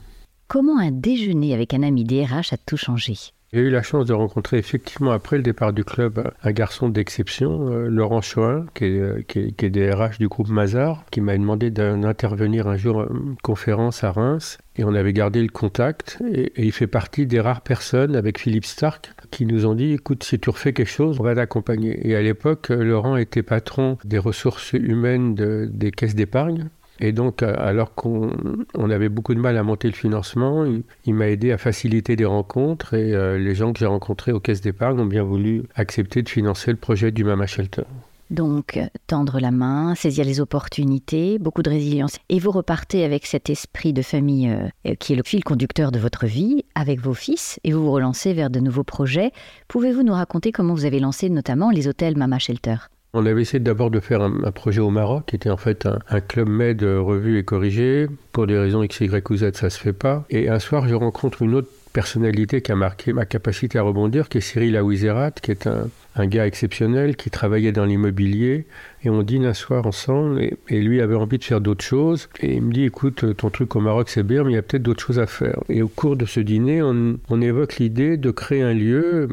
Comment 0.48 0.78
un 0.78 0.90
déjeuner 0.90 1.52
avec 1.52 1.74
un 1.74 1.82
ami 1.82 2.04
DRH 2.04 2.54
a 2.54 2.56
tout 2.56 2.78
changé? 2.78 3.12
J'ai 3.52 3.60
eu 3.60 3.70
la 3.70 3.82
chance 3.82 4.06
de 4.06 4.14
rencontrer 4.14 4.56
effectivement 4.56 5.10
après 5.10 5.36
le 5.36 5.42
départ 5.42 5.74
du 5.74 5.84
club 5.84 6.32
un 6.42 6.52
garçon 6.52 6.88
d'exception, 6.88 7.68
euh, 7.68 7.88
Laurent 7.88 8.22
Choin, 8.22 8.64
qui 8.74 8.84
est, 8.84 8.98
euh, 8.98 9.22
qui, 9.28 9.70
DRH 9.70 10.18
du 10.18 10.26
groupe 10.26 10.48
Mazar, 10.48 11.04
qui 11.10 11.20
m'a 11.20 11.36
demandé 11.36 11.70
d'intervenir 11.70 12.66
un 12.66 12.78
jour 12.78 13.02
à 13.02 13.08
une 13.10 13.36
conférence 13.42 14.04
à 14.04 14.10
Reims. 14.10 14.56
Et 14.76 14.84
on 14.84 14.94
avait 14.94 15.12
gardé 15.12 15.42
le 15.42 15.48
contact. 15.48 16.18
Et, 16.32 16.50
il 16.56 16.72
fait 16.72 16.86
partie 16.86 17.26
des 17.26 17.40
rares 17.40 17.60
personnes 17.60 18.16
avec 18.16 18.38
Philippe 18.38 18.64
Stark 18.64 19.12
qui 19.30 19.44
nous 19.44 19.66
ont 19.66 19.74
dit 19.74 19.92
écoute, 19.92 20.24
si 20.24 20.40
tu 20.40 20.48
refais 20.48 20.72
quelque 20.72 20.88
chose, 20.88 21.20
on 21.20 21.24
va 21.24 21.34
t'accompagner. 21.34 22.08
Et 22.08 22.16
à 22.16 22.22
l'époque, 22.22 22.70
Laurent 22.70 23.18
était 23.18 23.42
patron 23.42 23.98
des 24.02 24.18
ressources 24.18 24.72
humaines 24.72 25.34
de, 25.34 25.68
des 25.70 25.90
caisses 25.90 26.14
d'épargne. 26.14 26.70
Et 27.00 27.12
donc, 27.12 27.42
euh, 27.42 27.54
alors 27.58 27.94
qu'on 27.94 28.32
on 28.74 28.90
avait 28.90 29.08
beaucoup 29.08 29.34
de 29.34 29.40
mal 29.40 29.56
à 29.56 29.62
monter 29.62 29.88
le 29.88 29.94
financement, 29.94 30.64
il, 30.64 30.82
il 31.04 31.14
m'a 31.14 31.28
aidé 31.28 31.52
à 31.52 31.58
faciliter 31.58 32.16
des 32.16 32.24
rencontres 32.24 32.94
et 32.94 33.14
euh, 33.14 33.38
les 33.38 33.54
gens 33.54 33.72
que 33.72 33.78
j'ai 33.78 33.86
rencontrés 33.86 34.32
aux 34.32 34.40
caisses 34.40 34.60
d'épargne 34.60 34.98
ont 35.00 35.06
bien 35.06 35.22
voulu 35.22 35.64
accepter 35.74 36.22
de 36.22 36.28
financer 36.28 36.70
le 36.70 36.76
projet 36.76 37.10
du 37.10 37.24
Mama 37.24 37.46
Shelter. 37.46 37.84
Donc, 38.30 38.78
tendre 39.06 39.40
la 39.40 39.50
main, 39.50 39.94
saisir 39.94 40.24
les 40.24 40.40
opportunités, 40.40 41.38
beaucoup 41.38 41.62
de 41.62 41.70
résilience. 41.70 42.18
Et 42.28 42.38
vous 42.38 42.50
repartez 42.50 43.04
avec 43.04 43.24
cet 43.24 43.48
esprit 43.48 43.94
de 43.94 44.02
famille 44.02 44.50
euh, 44.50 44.94
qui 44.96 45.14
est 45.14 45.16
le 45.16 45.22
fil 45.22 45.42
conducteur 45.42 45.92
de 45.92 45.98
votre 45.98 46.26
vie, 46.26 46.64
avec 46.74 47.00
vos 47.00 47.14
fils, 47.14 47.58
et 47.64 47.72
vous 47.72 47.84
vous 47.84 47.92
relancez 47.92 48.34
vers 48.34 48.50
de 48.50 48.60
nouveaux 48.60 48.84
projets. 48.84 49.32
Pouvez-vous 49.66 50.02
nous 50.02 50.12
raconter 50.12 50.52
comment 50.52 50.74
vous 50.74 50.84
avez 50.84 51.00
lancé 51.00 51.30
notamment 51.30 51.70
les 51.70 51.88
hôtels 51.88 52.18
Mama 52.18 52.38
Shelter? 52.38 52.76
On 53.14 53.24
avait 53.26 53.42
essayé 53.42 53.60
d'abord 53.60 53.90
de 53.90 54.00
faire 54.00 54.22
un, 54.22 54.50
projet 54.52 54.80
au 54.80 54.90
Maroc, 54.90 55.24
qui 55.26 55.36
était 55.36 55.50
en 55.50 55.56
fait 55.56 55.86
un, 55.86 55.98
un, 56.10 56.20
club 56.20 56.48
med 56.48 56.82
revu 56.82 57.38
et 57.38 57.44
corrigé. 57.44 58.06
Pour 58.32 58.46
des 58.46 58.58
raisons 58.58 58.82
X, 58.82 59.00
Y 59.00 59.30
ou 59.30 59.36
Z, 59.36 59.52
ça 59.54 59.70
se 59.70 59.78
fait 59.78 59.92
pas. 59.92 60.24
Et 60.30 60.48
un 60.48 60.58
soir, 60.58 60.86
je 60.88 60.94
rencontre 60.94 61.42
une 61.42 61.54
autre 61.54 61.70
personnalité 61.92 62.62
qui 62.62 62.70
a 62.70 62.76
marqué 62.76 63.12
ma 63.12 63.24
capacité 63.24 63.78
à 63.78 63.82
rebondir, 63.82 64.28
qui 64.28 64.38
est 64.38 64.42
Cyril 64.42 64.76
Aouizerat, 64.76 65.32
qui 65.32 65.50
est 65.50 65.66
un, 65.66 65.88
un 66.18 66.26
gars 66.26 66.46
exceptionnel 66.46 67.16
qui 67.16 67.30
travaillait 67.30 67.72
dans 67.72 67.84
l'immobilier 67.84 68.66
et 69.04 69.10
on 69.10 69.22
dîne 69.22 69.46
un 69.46 69.54
soir 69.54 69.86
ensemble 69.86 70.42
et, 70.42 70.80
lui 70.80 71.00
avait 71.00 71.14
envie 71.14 71.38
de 71.38 71.44
faire 71.44 71.60
d'autres 71.60 71.84
choses 71.84 72.28
et 72.40 72.54
il 72.54 72.62
me 72.62 72.72
dit 72.72 72.84
écoute 72.84 73.36
ton 73.36 73.50
truc 73.50 73.76
au 73.76 73.80
Maroc 73.80 74.08
c'est 74.08 74.22
bien 74.22 74.42
mais 74.44 74.52
il 74.52 74.54
y 74.54 74.58
a 74.58 74.62
peut-être 74.62 74.82
d'autres 74.82 75.04
choses 75.04 75.18
à 75.18 75.26
faire. 75.26 75.60
Et 75.68 75.82
au 75.82 75.88
cours 75.88 76.16
de 76.16 76.26
ce 76.26 76.40
dîner 76.40 76.82
on, 76.82 77.18
évoque 77.40 77.76
l'idée 77.76 78.16
de 78.16 78.30
créer 78.32 78.62
un 78.62 78.74
lieu 78.74 79.28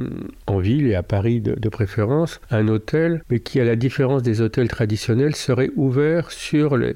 en 0.46 0.60
ville 0.60 0.88
et 0.88 0.96
à 0.96 1.02
Paris 1.02 1.42
de, 1.42 1.70
préférence 1.70 2.40
un 2.52 2.68
hôtel 2.68 3.24
mais 3.30 3.40
qui 3.40 3.60
à 3.60 3.66
la 3.66 3.76
différence 3.76 4.22
des 4.22 4.42
hôtels 4.42 4.68
traditionnels 4.68 5.36
serait 5.36 5.72
ouvert 5.76 6.32
sur 6.32 6.78
les, 6.78 6.94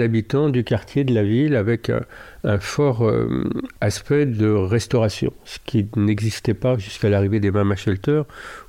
habitants 0.00 0.48
du 0.48 0.62
quartier 0.64 1.04
de 1.04 1.14
la 1.14 1.22
ville 1.22 1.56
avec 1.56 1.90
un, 1.90 2.02
un 2.44 2.58
fort 2.58 3.08
euh, 3.08 3.44
aspect 3.80 4.26
de 4.26 4.48
restauration 4.48 5.32
ce 5.44 5.58
qui 5.64 5.86
n'existait 5.96 6.54
pas 6.54 6.76
jusqu'à 6.76 7.08
l'arrivée 7.08 7.40
des 7.40 7.50
Mama 7.50 7.76
Shelter 7.76 8.22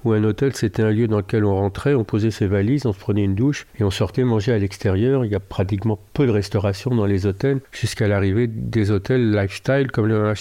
où 0.03 0.13
un 0.13 0.23
hôtel 0.23 0.52
c'était 0.55 0.83
un 0.83 0.91
lieu 0.91 1.07
dans 1.07 1.17
lequel 1.17 1.45
on 1.45 1.55
rentrait, 1.55 1.93
on 1.93 2.03
posait 2.03 2.31
ses 2.31 2.47
valises, 2.47 2.85
on 2.85 2.93
se 2.93 2.99
prenait 2.99 3.23
une 3.23 3.35
douche 3.35 3.67
et 3.79 3.83
on 3.83 3.91
sortait 3.91 4.23
manger 4.23 4.53
à 4.53 4.57
l'extérieur. 4.57 5.25
Il 5.25 5.31
y 5.31 5.35
a 5.35 5.39
pratiquement 5.39 5.99
peu 6.13 6.25
de 6.25 6.31
restauration 6.31 6.93
dans 6.95 7.05
les 7.05 7.25
hôtels 7.25 7.59
jusqu'à 7.71 8.07
l'arrivée 8.07 8.47
des 8.47 8.91
hôtels 8.91 9.31
lifestyle 9.31 9.91
comme 9.91 10.07
le 10.07 10.19
Mama. 10.19 10.33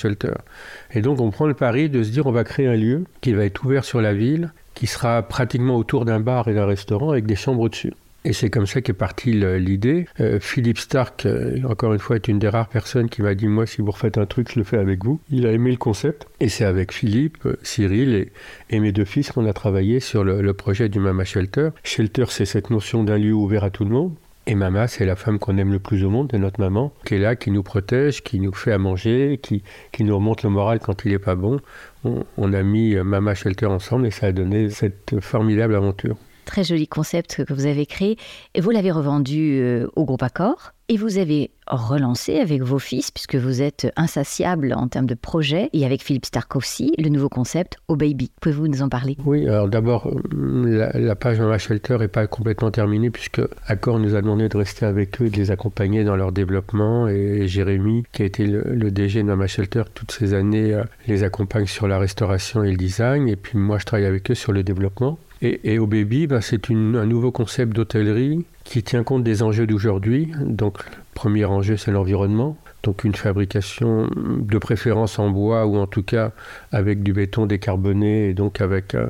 Et 0.92 1.00
donc 1.00 1.20
on 1.20 1.30
prend 1.30 1.46
le 1.46 1.54
pari 1.54 1.88
de 1.88 2.02
se 2.02 2.10
dire 2.10 2.26
on 2.26 2.32
va 2.32 2.44
créer 2.44 2.66
un 2.66 2.76
lieu 2.76 3.04
qui 3.20 3.32
va 3.32 3.44
être 3.44 3.64
ouvert 3.64 3.84
sur 3.84 4.00
la 4.00 4.14
ville, 4.14 4.52
qui 4.74 4.86
sera 4.86 5.22
pratiquement 5.22 5.76
autour 5.76 6.04
d'un 6.04 6.20
bar 6.20 6.48
et 6.48 6.54
d'un 6.54 6.66
restaurant 6.66 7.10
avec 7.10 7.26
des 7.26 7.36
chambres 7.36 7.60
au-dessus. 7.60 7.92
Et 8.24 8.32
c'est 8.32 8.50
comme 8.50 8.66
ça 8.66 8.80
qu'est 8.80 8.92
partie 8.92 9.32
l'idée. 9.32 10.06
Euh, 10.20 10.38
Philippe 10.38 10.78
Stark, 10.78 11.26
euh, 11.26 11.58
encore 11.68 11.92
une 11.92 11.98
fois, 11.98 12.16
est 12.16 12.28
une 12.28 12.38
des 12.38 12.48
rares 12.48 12.68
personnes 12.68 13.08
qui 13.08 13.20
m'a 13.20 13.34
dit 13.34 13.48
Moi, 13.48 13.66
si 13.66 13.82
vous 13.82 13.90
refaites 13.90 14.16
un 14.16 14.26
truc, 14.26 14.52
je 14.52 14.60
le 14.60 14.64
fais 14.64 14.78
avec 14.78 15.04
vous. 15.04 15.20
Il 15.30 15.44
a 15.44 15.50
aimé 15.50 15.72
le 15.72 15.76
concept. 15.76 16.28
Et 16.38 16.48
c'est 16.48 16.64
avec 16.64 16.92
Philippe, 16.92 17.38
euh, 17.46 17.56
Cyril 17.62 18.28
et, 18.70 18.80
mes 18.80 18.92
deux 18.92 19.04
fils 19.04 19.32
qu'on 19.32 19.46
a 19.46 19.52
travaillé 19.52 19.98
sur 19.98 20.22
le, 20.22 20.52
projet 20.54 20.88
du 20.88 21.00
Mama 21.00 21.24
Shelter. 21.24 21.70
Shelter, 21.82 22.26
c'est 22.28 22.44
cette 22.44 22.70
notion 22.70 23.02
d'un 23.02 23.18
lieu 23.18 23.32
ouvert 23.32 23.64
à 23.64 23.70
tout 23.70 23.84
le 23.84 23.90
monde. 23.90 24.14
Et 24.46 24.54
Mama, 24.54 24.86
c'est 24.86 25.06
la 25.06 25.16
femme 25.16 25.38
qu'on 25.38 25.56
aime 25.56 25.72
le 25.72 25.78
plus 25.78 26.04
au 26.04 26.10
monde, 26.10 26.28
c'est 26.32 26.38
notre 26.38 26.60
maman, 26.60 26.92
qui 27.04 27.14
est 27.14 27.18
là, 27.18 27.36
qui 27.36 27.52
nous 27.52 27.62
protège, 27.62 28.24
qui 28.24 28.40
nous 28.40 28.52
fait 28.52 28.72
à 28.72 28.78
manger, 28.78 29.38
qui, 29.40 29.62
qui 29.92 30.02
nous 30.02 30.16
remonte 30.16 30.42
le 30.42 30.50
moral 30.50 30.80
quand 30.80 31.04
il 31.04 31.12
n'est 31.12 31.20
pas 31.20 31.36
bon. 31.36 31.60
On, 32.04 32.24
on 32.36 32.52
a 32.52 32.62
mis 32.64 32.96
Mama 32.96 33.36
Shelter 33.36 33.66
ensemble 33.66 34.06
et 34.06 34.10
ça 34.10 34.26
a 34.26 34.32
donné 34.32 34.68
cette 34.68 35.20
formidable 35.20 35.76
aventure 35.76 36.16
très 36.44 36.64
joli 36.64 36.86
concept 36.86 37.44
que 37.44 37.52
vous 37.52 37.66
avez 37.66 37.86
créé. 37.86 38.16
Et 38.54 38.60
vous 38.60 38.70
l'avez 38.70 38.90
revendu 38.90 39.60
euh, 39.60 39.86
au 39.96 40.04
groupe 40.04 40.22
Accor 40.22 40.72
et 40.92 40.98
vous 40.98 41.16
avez 41.16 41.50
relancé 41.66 42.38
avec 42.38 42.60
vos 42.62 42.78
fils 42.78 43.10
puisque 43.10 43.36
vous 43.36 43.62
êtes 43.62 43.90
insatiable 43.96 44.74
en 44.74 44.88
termes 44.88 45.06
de 45.06 45.14
projet 45.14 45.70
et 45.72 45.86
avec 45.86 46.02
Philippe 46.02 46.26
Stark 46.26 46.54
aussi 46.54 46.92
le 46.98 47.08
nouveau 47.08 47.30
concept 47.30 47.78
au 47.88 47.96
baby. 47.96 48.30
Pouvez-vous 48.42 48.68
nous 48.68 48.82
en 48.82 48.90
parler? 48.90 49.16
Oui 49.24 49.48
alors 49.48 49.68
d'abord 49.68 50.10
la, 50.34 50.90
la 50.92 51.14
page 51.14 51.40
Mama 51.40 51.56
Shelter 51.56 51.96
est 52.02 52.08
pas 52.08 52.26
complètement 52.26 52.70
terminée 52.70 53.10
puisque 53.10 53.40
Accor 53.66 54.00
nous 54.00 54.14
a 54.14 54.20
demandé 54.20 54.50
de 54.50 54.56
rester 54.58 54.84
avec 54.84 55.22
eux 55.22 55.26
et 55.26 55.30
de 55.30 55.36
les 55.36 55.50
accompagner 55.50 56.04
dans 56.04 56.16
leur 56.16 56.30
développement 56.30 57.08
et 57.08 57.48
Jérémy 57.48 58.02
qui 58.12 58.22
a 58.22 58.26
été 58.26 58.44
le, 58.46 58.62
le 58.62 58.90
DG 58.90 59.22
de 59.22 59.28
Mama 59.28 59.46
Shelter 59.46 59.84
toutes 59.94 60.12
ces 60.12 60.34
années 60.34 60.74
euh, 60.74 60.84
les 61.06 61.22
accompagne 61.22 61.66
sur 61.66 61.88
la 61.88 61.98
restauration 61.98 62.64
et 62.64 62.70
le 62.70 62.76
design. 62.76 63.28
Et 63.28 63.36
puis 63.36 63.56
moi 63.56 63.78
je 63.78 63.86
travaille 63.86 64.06
avec 64.06 64.30
eux 64.30 64.34
sur 64.34 64.52
le 64.52 64.62
développement 64.62 65.18
Et, 65.42 65.72
et 65.74 65.78
au 65.80 65.88
baby, 65.88 66.28
bah, 66.28 66.40
c'est 66.40 66.70
un 66.70 67.06
nouveau 67.06 67.32
concept 67.32 67.74
d'hôtellerie 67.74 68.46
qui 68.62 68.84
tient 68.84 69.02
compte 69.02 69.24
des 69.24 69.42
enjeux 69.42 69.66
d'aujourd'hui. 69.66 70.32
Donc, 70.40 70.78
le 70.84 70.92
premier 71.14 71.44
enjeu, 71.44 71.76
c'est 71.76 71.90
l'environnement. 71.90 72.56
Donc, 72.84 73.02
une 73.02 73.14
fabrication 73.14 74.08
de 74.16 74.58
préférence 74.58 75.18
en 75.18 75.30
bois 75.30 75.66
ou 75.66 75.76
en 75.76 75.88
tout 75.88 76.04
cas 76.04 76.30
avec 76.70 77.02
du 77.02 77.12
béton 77.12 77.46
décarboné 77.46 78.28
et 78.28 78.34
donc 78.34 78.60
avec 78.60 78.94
un, 78.94 79.08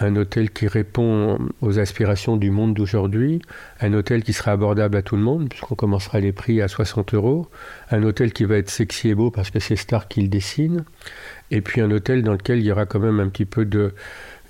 un 0.00 0.16
hôtel 0.16 0.50
qui 0.50 0.66
répond 0.68 1.38
aux 1.60 1.78
aspirations 1.78 2.36
du 2.36 2.50
monde 2.50 2.74
d'aujourd'hui. 2.74 3.40
Un 3.80 3.94
hôtel 3.94 4.22
qui 4.22 4.32
sera 4.32 4.52
abordable 4.52 4.96
à 4.96 5.02
tout 5.02 5.16
le 5.16 5.22
monde 5.22 5.48
puisqu'on 5.48 5.74
commencera 5.74 6.20
les 6.20 6.32
prix 6.32 6.60
à 6.62 6.68
60 6.68 7.14
euros. 7.14 7.48
Un 7.90 8.02
hôtel 8.04 8.32
qui 8.32 8.44
va 8.44 8.56
être 8.56 8.70
sexy 8.70 9.08
et 9.08 9.14
beau 9.14 9.30
parce 9.30 9.50
que 9.50 9.60
c'est 9.60 9.76
Star 9.76 10.08
qui 10.08 10.22
le 10.22 10.28
dessine. 10.28 10.84
Et 11.50 11.60
puis 11.60 11.80
un 11.80 11.90
hôtel 11.90 12.22
dans 12.22 12.32
lequel 12.32 12.58
il 12.58 12.64
y 12.64 12.72
aura 12.72 12.86
quand 12.86 13.00
même 13.00 13.20
un 13.20 13.28
petit 13.28 13.44
peu 13.44 13.64
de 13.64 13.94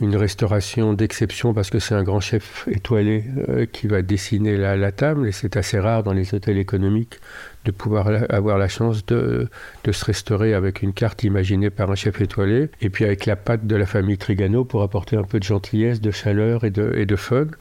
une 0.01 0.17
restauration 0.17 0.93
d'exception 0.93 1.55
parce 1.55 1.71
que 1.71 1.79
c'est 1.79 1.95
un 1.95 2.03
grand 2.03 2.21
chef 2.21 2.67
étoilé 2.69 3.25
euh, 3.49 3.67
qui 3.67 3.87
va 3.87 4.03
dessiner 4.03 4.57
la, 4.57 4.93
table 4.93 5.29
et 5.29 5.33
c'est 5.33 5.57
assez 5.57 5.79
rare 5.79 6.03
dans 6.03 6.13
les 6.13 6.35
hôtels 6.35 6.59
économiques 6.59 7.21
de 7.65 7.71
pouvoir 7.71 8.11
avoir 8.29 8.59
la 8.59 8.69
chance 8.69 9.07
de, 9.07 9.49
se 9.91 10.05
restaurer 10.05 10.53
avec 10.53 10.83
une 10.83 10.93
carte 10.93 11.23
imaginée 11.23 11.71
par 11.71 11.91
un 11.91 11.95
chef 11.95 12.21
étoilé 12.21 12.69
et 12.81 12.91
puis 12.91 13.05
avec 13.05 13.25
la 13.25 13.37
patte 13.37 13.67
de 13.67 13.77
la 13.77 13.87
famille 13.87 14.19
Trigano 14.19 14.65
pour 14.65 14.83
apporter 14.83 15.17
un 15.17 15.23
peu 15.23 15.39
de 15.39 15.45
gentillesse 15.45 16.01
de 16.01 16.11
chaleur 16.11 16.65
et 16.65 16.71
de, 16.71 16.93
et 16.97 17.07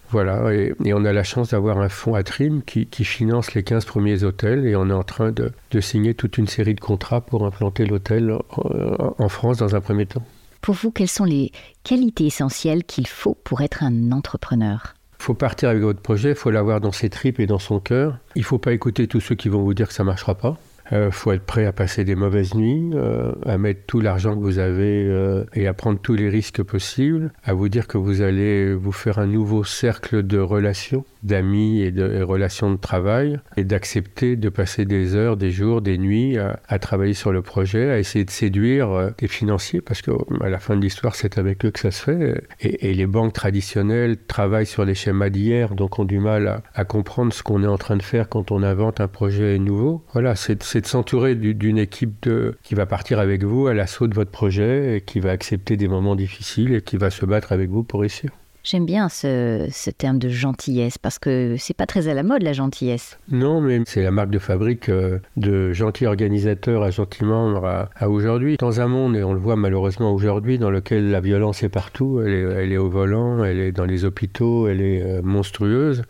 voilà 0.10 0.54
et, 0.54 0.74
on 0.94 1.06
a 1.06 1.14
la 1.14 1.24
chance 1.24 1.52
d'avoir 1.52 1.80
un 1.80 1.90
fonds 1.90 2.16
à 2.16 2.24
trim 2.24 2.62
qui, 2.66 2.88
finance 3.04 3.54
les 3.54 3.64
15 3.64 3.86
premiers 3.86 4.24
hôtels 4.24 4.66
et 4.66 4.76
on 4.76 4.90
est 4.90 4.94
en 4.94 5.04
train 5.04 5.32
de, 5.32 5.52
signer 5.80 6.14
toute 6.14 6.38
une 6.38 6.48
série 6.48 6.76
de 6.76 6.80
contrats 6.80 7.22
pour 7.22 7.46
implanter 7.46 7.86
l'hôtel 7.86 8.32
en, 8.32 9.16
en 9.18 9.30
France 9.30 9.58
dans 9.58 9.76
un 9.76 9.82
premier 9.82 10.06
temps 10.06 10.24
pour 10.64 10.76
vous, 10.76 10.92
quelles 10.92 11.10
sont 11.10 11.26
les 11.26 11.52
qualités 11.84 12.26
essentielles 12.26 12.86
qu'il 12.86 13.06
faut 13.06 13.36
pour 13.44 13.62
être 13.62 13.84
un 13.84 14.14
entrepreneur 14.14 14.96
Il 15.20 15.24
faut 15.24 15.34
partir 15.34 15.70
avec 15.70 15.84
votre 15.84 16.00
projet, 16.00 16.30
il 16.30 16.36
faut 16.36 16.52
l'avoir 16.52 16.80
dans 16.80 16.94
ses 16.94 17.10
tripes 17.10 17.42
et 17.42 17.46
dans 17.46 17.60
son 17.60 17.82
cœur. 17.82 18.18
Il 18.36 18.40
ne 18.40 18.46
faut 18.46 18.60
pas 18.60 18.72
écouter 18.72 19.08
tous 19.08 19.20
ceux 19.20 19.36
qui 19.36 19.50
vont 19.50 19.62
vous 19.62 19.74
dire 19.74 19.90
que 19.90 19.94
ça 19.94 20.04
ne 20.04 20.08
marchera 20.08 20.36
pas. 20.36 20.58
Il 20.92 20.98
euh, 20.98 21.12
faut 21.12 21.34
être 21.34 21.46
prêt 21.46 21.66
à 21.66 21.74
passer 21.74 22.06
des 22.06 22.16
mauvaises 22.16 22.56
nuits, 22.56 22.92
euh, 22.94 23.34
à 23.46 23.58
mettre 23.58 23.82
tout 23.88 24.00
l'argent 24.00 24.36
que 24.36 24.42
vous 24.42 24.60
avez 24.60 25.06
euh, 25.06 25.44
et 25.54 25.68
à 25.68 25.74
prendre 25.74 26.00
tous 26.00 26.14
les 26.14 26.30
risques 26.30 26.64
possibles, 26.64 27.34
à 27.44 27.54
vous 27.54 27.68
dire 27.68 27.86
que 27.86 27.98
vous 27.98 28.22
allez 28.22 28.74
vous 28.74 28.92
faire 28.94 29.20
un 29.20 29.28
nouveau 29.28 29.66
cercle 29.66 30.24
de 30.26 30.40
relations, 30.40 31.04
d'amis 31.24 31.82
et 31.82 31.92
de 31.92 32.22
relations 32.22 32.72
de 32.72 32.78
travail 32.78 33.40
et 33.58 33.64
d'accepter 33.64 34.36
de 34.36 34.50
passer 34.50 34.86
des 34.86 35.16
heures, 35.16 35.38
des 35.38 35.52
jours, 35.52 35.82
des 35.82 35.98
nuits 35.98 36.38
à, 36.38 36.80
travailler 36.80 37.14
sur 37.14 37.32
le 37.32 37.42
projet, 37.42 37.90
à 37.90 38.00
essayer 38.00 38.26
de 38.26 38.32
séduire 38.32 38.92
euh, 38.92 39.10
des 39.18 39.28
financiers 39.28 39.82
parce 39.82 40.02
que 40.02 40.12
à 40.44 40.50
la 40.50 40.60
fin 40.60 40.76
de 40.76 40.82
l'histoire 40.82 41.16
c'est 41.16 41.38
avec 41.38 41.64
eux 41.66 41.72
que 41.72 41.80
ça 41.80 41.92
se 41.92 42.04
fait 42.04 42.44
et, 42.60 42.94
les 42.94 43.08
banques 43.08 43.34
traditionnelles 43.34 44.18
travaillent 44.18 44.66
sur 44.66 44.86
les 44.86 44.96
schémas 44.96 45.30
d'hier 45.30 45.76
donc 45.76 46.00
ont 46.00 46.06
du 46.06 46.20
mal 46.20 46.62
à, 46.74 46.86
comprendre 46.86 47.34
ce 47.34 47.42
qu'on 47.42 47.64
est 47.64 47.68
en 47.68 47.78
train 47.78 47.96
de 47.96 48.04
faire 48.04 48.30
quand 48.30 48.52
on 48.52 48.62
invente 48.62 49.00
un 49.00 49.08
projet 49.08 49.58
nouveau. 49.58 50.04
Voilà, 50.14 50.36
c'est 50.36 50.56
de 50.56 50.86
s'entourer 50.86 51.36
d'une 51.36 51.78
équipe 51.78 52.30
qui 52.64 52.76
va 52.76 52.86
partir 52.86 53.20
avec 53.20 53.44
vous 53.44 53.68
à 53.68 53.74
l'assaut 53.74 54.08
de 54.08 54.14
votre 54.14 54.32
projet 54.32 54.98
et 54.98 55.02
qui 55.02 55.20
va 55.20 55.32
accepter 55.32 55.78
des 55.78 55.88
moments 55.88 56.16
difficiles 56.16 56.76
et 56.76 56.82
qui 56.82 56.98
va 56.98 57.10
se 57.10 57.26
battre 57.26 57.52
avec 57.52 57.70
vous 57.70 57.84
pour 57.84 58.02
réussir. 58.02 58.32
J'aime 58.64 58.86
bien 58.86 59.10
ce, 59.10 59.90
terme 59.90 60.20
de 60.20 60.30
gentillesse 60.30 60.98
parce 60.98 61.20
que 61.20 61.56
c'est 61.58 61.74
pas 61.74 61.86
très 61.86 62.08
à 62.08 62.14
la 62.14 62.24
mode 62.24 62.44
la 62.44 62.54
gentillesse. 62.54 63.20
Non, 63.30 63.60
mais 63.60 63.82
c'est 63.86 64.04
la 64.04 64.12
marque 64.12 64.30
de 64.30 64.40
fabrique 64.40 64.88
euh, 64.88 65.20
de 65.36 65.74
gentil 65.74 66.06
organisateur 66.06 66.82
à 66.82 66.90
gentil 66.90 67.26
membre 67.26 67.66
à, 67.66 67.90
à 67.98 68.10
aujourd'hui. 68.10 68.56
Dans 68.58 68.80
un 68.80 68.88
monde, 68.88 69.18
et 69.18 69.24
on 69.24 69.34
le 69.34 69.40
voit 69.40 69.58
malheureusement 69.58 70.14
aujourd'hui, 70.14 70.60
dans 70.60 70.70
lequel 70.70 71.12
la 71.12 71.20
violence 71.20 71.62
est 71.62 71.70
partout, 71.70 72.22
elle 72.26 72.34
est, 72.34 72.42
elle 72.42 72.72
est 72.72 72.78
au 72.78 72.90
volant, 72.90 73.44
elle 73.44 73.60
est 73.60 73.74
dans 73.74 73.86
les 73.86 74.06
hôpitaux, 74.06 74.70
elle 74.70 74.80
est 74.80 75.04
euh, 75.04 75.22
monstrueuse 75.22 76.04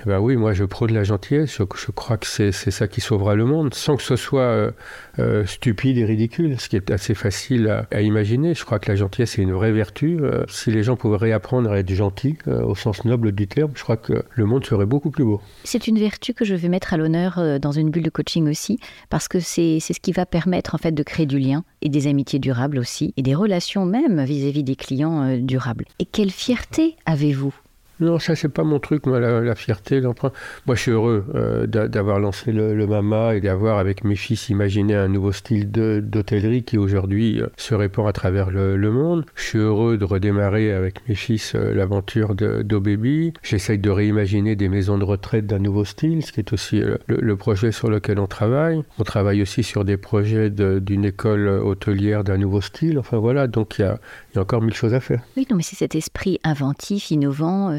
Eh 0.00 0.08
ben 0.08 0.20
oui, 0.20 0.36
moi 0.36 0.52
je 0.52 0.64
prône 0.64 0.92
la 0.92 1.02
gentillesse. 1.02 1.58
Je, 1.58 1.90
crois 1.90 2.16
que 2.18 2.26
c'est 2.26 2.52
ça 2.52 2.86
qui 2.86 3.00
sauvera 3.00 3.34
le 3.34 3.44
monde, 3.44 3.74
sans 3.74 3.96
que 3.96 4.02
ce 4.02 4.14
soit 4.14 4.42
euh, 4.42 4.70
euh, 5.18 5.44
stupide 5.44 5.98
et 5.98 6.04
ridicule, 6.04 6.60
ce 6.60 6.68
qui 6.68 6.76
est 6.76 6.90
assez 6.92 7.14
facile 7.14 7.84
à, 7.90 8.00
imaginer. 8.00 8.54
Je 8.54 8.64
crois 8.64 8.78
que 8.78 8.88
la 8.88 8.96
gentillesse 8.96 9.38
est 9.38 9.42
une 9.42 9.52
vraie 9.52 9.72
vertu. 9.72 10.18
Euh, 10.20 10.44
si 10.48 10.70
les 10.70 10.84
gens 10.84 10.96
pouvaient 10.96 11.16
réapprendre 11.16 11.72
à 11.72 11.78
être 11.78 11.92
gentils, 11.92 12.36
au 12.46 12.74
sens 12.76 13.04
noble 13.04 13.32
du 13.32 13.48
terme, 13.48 13.72
je 13.74 13.82
crois 13.82 13.96
que 13.96 14.22
le 14.30 14.44
monde 14.46 14.64
serait 14.64 14.86
beaucoup 14.86 15.10
plus 15.10 15.24
beau. 15.24 15.40
C'est 15.64 15.88
une 15.88 15.98
vertu 15.98 16.32
que 16.32 16.44
je 16.44 16.54
vais 16.54 16.68
mettre 16.68 16.94
à 16.94 16.96
l'honneur 16.96 17.58
dans 17.60 17.72
une 17.72 17.90
bulle 17.90 18.04
de 18.04 18.10
coaching 18.10 18.48
aussi, 18.48 18.78
parce 19.10 19.26
que 19.26 19.40
c'est 19.40 19.80
ce 19.80 20.00
qui 20.00 20.12
va 20.12 20.26
permettre 20.26 20.74
en 20.74 20.78
fait 20.78 20.92
de 20.92 21.02
créer 21.02 21.26
du 21.26 21.38
lien 21.38 21.64
et 21.82 21.88
des 21.88 22.06
amitiés 22.06 22.38
durables 22.38 22.78
aussi, 22.78 23.14
et 23.16 23.22
des 23.22 23.34
relations 23.34 23.84
même 23.84 24.24
vis-à-vis 24.24 24.60
-vis 24.60 24.64
des 24.64 24.76
clients 24.76 25.36
durables. 25.38 25.86
Et 25.98 26.04
quelle 26.04 26.30
fierté 26.30 26.96
avez-vous 27.06 27.54
non, 28.00 28.18
ça 28.20 28.36
c'est 28.36 28.48
pas 28.48 28.62
mon 28.62 28.78
truc, 28.78 29.06
moi, 29.06 29.18
la, 29.18 29.54
fierté, 29.56 30.00
l'emprunt. 30.00 30.30
Moi, 30.66 30.76
je 30.76 30.82
suis 30.82 30.90
heureux 30.92 31.24
euh, 31.34 31.66
d'avoir 31.66 32.20
lancé 32.20 32.52
le, 32.52 32.86
Mama 32.86 33.34
et 33.34 33.40
d'avoir, 33.40 33.78
avec 33.78 34.04
mes 34.04 34.14
fils, 34.14 34.48
imaginé 34.48 34.94
un 34.94 35.08
nouveau 35.08 35.32
style 35.32 35.70
d'hôtellerie 35.70 36.62
qui 36.62 36.78
aujourd'hui 36.78 37.40
euh, 37.40 37.48
se 37.56 37.74
répand 37.74 38.06
à 38.06 38.12
travers 38.12 38.50
le, 38.50 38.76
monde. 38.88 39.26
Je 39.34 39.42
suis 39.42 39.58
heureux 39.58 39.98
de 39.98 40.04
redémarrer 40.04 40.72
avec 40.72 41.06
mes 41.08 41.14
fils 41.14 41.54
euh, 41.54 41.74
l'aventure 41.74 42.34
d'OBaby. 42.34 43.34
J'essaye 43.42 43.78
de 43.78 43.90
réimaginer 43.90 44.56
des 44.56 44.68
maisons 44.68 44.96
de 44.96 45.04
retraite 45.04 45.46
d'un 45.46 45.58
nouveau 45.58 45.84
style, 45.84 46.24
ce 46.24 46.32
qui 46.32 46.40
est 46.40 46.52
aussi 46.52 46.80
le, 46.80 46.98
le, 47.06 47.36
projet 47.36 47.72
sur 47.72 47.90
lequel 47.90 48.18
on 48.18 48.26
travaille. 48.26 48.82
On 48.98 49.04
travaille 49.04 49.42
aussi 49.42 49.62
sur 49.62 49.84
des 49.84 49.96
projets 49.96 50.50
d'une 50.50 51.04
école 51.04 51.48
hôtelière 51.48 52.24
d'un 52.24 52.38
nouveau 52.38 52.60
style. 52.60 52.98
Enfin 52.98 53.18
voilà, 53.18 53.46
donc 53.46 53.78
il 53.78 53.82
y 53.82 53.84
a, 53.84 53.98
y 54.34 54.38
a, 54.38 54.42
encore 54.42 54.62
mille 54.62 54.74
choses 54.74 54.94
à 54.94 55.00
faire. 55.00 55.20
Oui, 55.36 55.46
non, 55.50 55.56
mais 55.56 55.62
c'est 55.62 55.76
cet 55.76 55.94
esprit 55.94 56.40
inventif, 56.44 57.10
innovant 57.10 57.78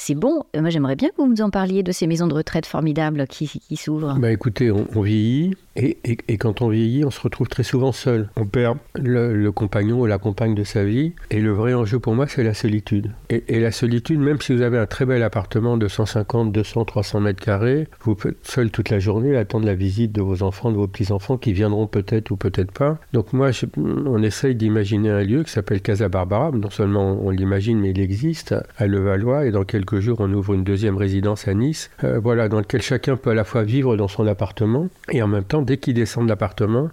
c'est 0.00 0.14
bon. 0.14 0.44
Euh, 0.56 0.62
moi, 0.62 0.70
j'aimerais 0.70 0.96
bien 0.96 1.10
que 1.10 1.16
vous 1.18 1.28
nous 1.28 1.42
en 1.42 1.50
parliez 1.50 1.82
de 1.82 1.92
ces 1.92 2.06
maisons 2.06 2.26
de 2.26 2.32
retraite 2.32 2.64
formidables 2.64 3.26
qui, 3.26 3.60
s'ouvrent. 3.76 4.18
Bah 4.18 4.32
écoutez, 4.32 4.70
on, 4.70 4.86
on 4.94 5.02
vieillit 5.02 5.54
et, 5.76 6.36
quand 6.38 6.62
on 6.62 6.68
vieillit, 6.68 7.04
on 7.04 7.10
se 7.10 7.20
retrouve 7.20 7.48
très 7.48 7.62
souvent 7.62 7.92
seul. 7.92 8.28
On 8.36 8.44
perd 8.44 8.78
le, 8.96 9.50
compagnon 9.50 10.00
ou 10.00 10.06
la 10.06 10.18
compagne 10.18 10.54
de 10.54 10.64
sa 10.64 10.84
vie. 10.84 11.12
Et 11.30 11.40
le 11.40 11.52
vrai 11.52 11.74
enjeu 11.74 11.98
pour 11.98 12.14
moi, 12.14 12.26
c'est 12.26 12.42
la 12.42 12.54
solitude. 12.54 13.12
Et, 13.28 13.60
la 13.60 13.70
solitude, 13.70 14.20
même 14.20 14.40
si 14.40 14.54
vous 14.54 14.62
avez 14.62 14.78
un 14.78 14.86
très 14.86 15.06
bel 15.06 15.22
appartement 15.22 15.76
de 15.76 15.86
150, 15.86 16.52
200, 16.52 16.84
300 16.84 17.20
mètres 17.20 17.42
carrés, 17.42 17.88
vous 18.02 18.16
êtes 18.24 18.44
seul 18.46 18.70
toute 18.70 18.90
la 18.90 18.98
journée, 18.98 19.36
attendre 19.36 19.66
la 19.66 19.74
visite 19.74 20.12
de 20.12 20.22
vos 20.22 20.42
enfants, 20.42 20.70
de 20.70 20.76
vos 20.76 20.88
petits-enfants 20.88 21.38
qui 21.38 21.52
viendront 21.52 21.86
peut-être 21.86 22.30
ou 22.30 22.36
peut-être 22.36 22.72
pas. 22.72 22.98
Donc 23.12 23.32
moi, 23.32 23.50
on 23.76 24.22
essaye 24.22 24.54
d'imaginer 24.54 25.10
un 25.10 25.22
lieu 25.22 25.44
qui 25.44 25.52
s'appelle 25.52 25.80
Casa 25.80 26.08
Barbara. 26.08 26.50
Non 26.50 26.70
seulement 26.70 27.18
on 27.22 27.30
l'imagine, 27.30 27.78
mais 27.78 27.90
il 27.90 28.00
existe 28.00 28.54
à 28.76 28.86
Levallois. 28.86 29.46
Et 29.46 29.50
dans 29.50 29.64
quelques 29.64 29.89
jours, 29.98 30.18
on 30.20 30.32
ouvre 30.32 30.54
une 30.54 30.62
deuxième 30.62 30.96
résidence 30.96 31.48
à 31.48 31.54
Nice. 31.54 31.90
Euh, 32.04 32.20
voilà, 32.20 32.48
dans 32.48 32.58
lequel 32.58 32.82
chacun 32.82 33.16
peut 33.16 33.30
à 33.30 33.34
la 33.34 33.42
fois 33.42 33.64
vivre 33.64 33.96
dans 33.96 34.06
son 34.06 34.26
appartement 34.28 34.88
et 35.10 35.22
en 35.22 35.26
même 35.26 35.42
temps 35.42 35.62
dès 35.62 35.78
qu'il 35.78 35.94
descend 35.94 36.24
de 36.24 36.28
l'appartement, 36.28 36.90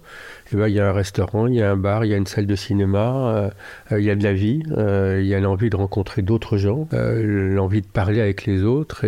eh 0.52 0.56
ben, 0.56 0.68
il 0.68 0.74
y 0.74 0.80
a 0.80 0.88
un 0.88 0.92
restaurant, 0.92 1.46
il 1.46 1.54
y 1.54 1.62
a 1.62 1.70
un 1.70 1.76
bar, 1.76 2.04
il 2.04 2.10
y 2.10 2.14
a 2.14 2.16
une 2.16 2.26
salle 2.26 2.46
de 2.46 2.56
cinéma, 2.56 3.50
euh, 3.92 4.00
il 4.00 4.04
y 4.04 4.10
a 4.10 4.16
de 4.16 4.24
la 4.24 4.32
vie, 4.32 4.62
euh, 4.76 5.18
il 5.20 5.26
y 5.26 5.34
a 5.34 5.40
l'envie 5.40 5.70
de 5.70 5.76
rencontrer 5.76 6.22
d'autres 6.22 6.56
gens, 6.56 6.88
euh, 6.94 7.54
l'envie 7.54 7.82
de 7.82 7.86
parler 7.86 8.20
avec 8.20 8.46
les 8.46 8.62
autres. 8.62 9.04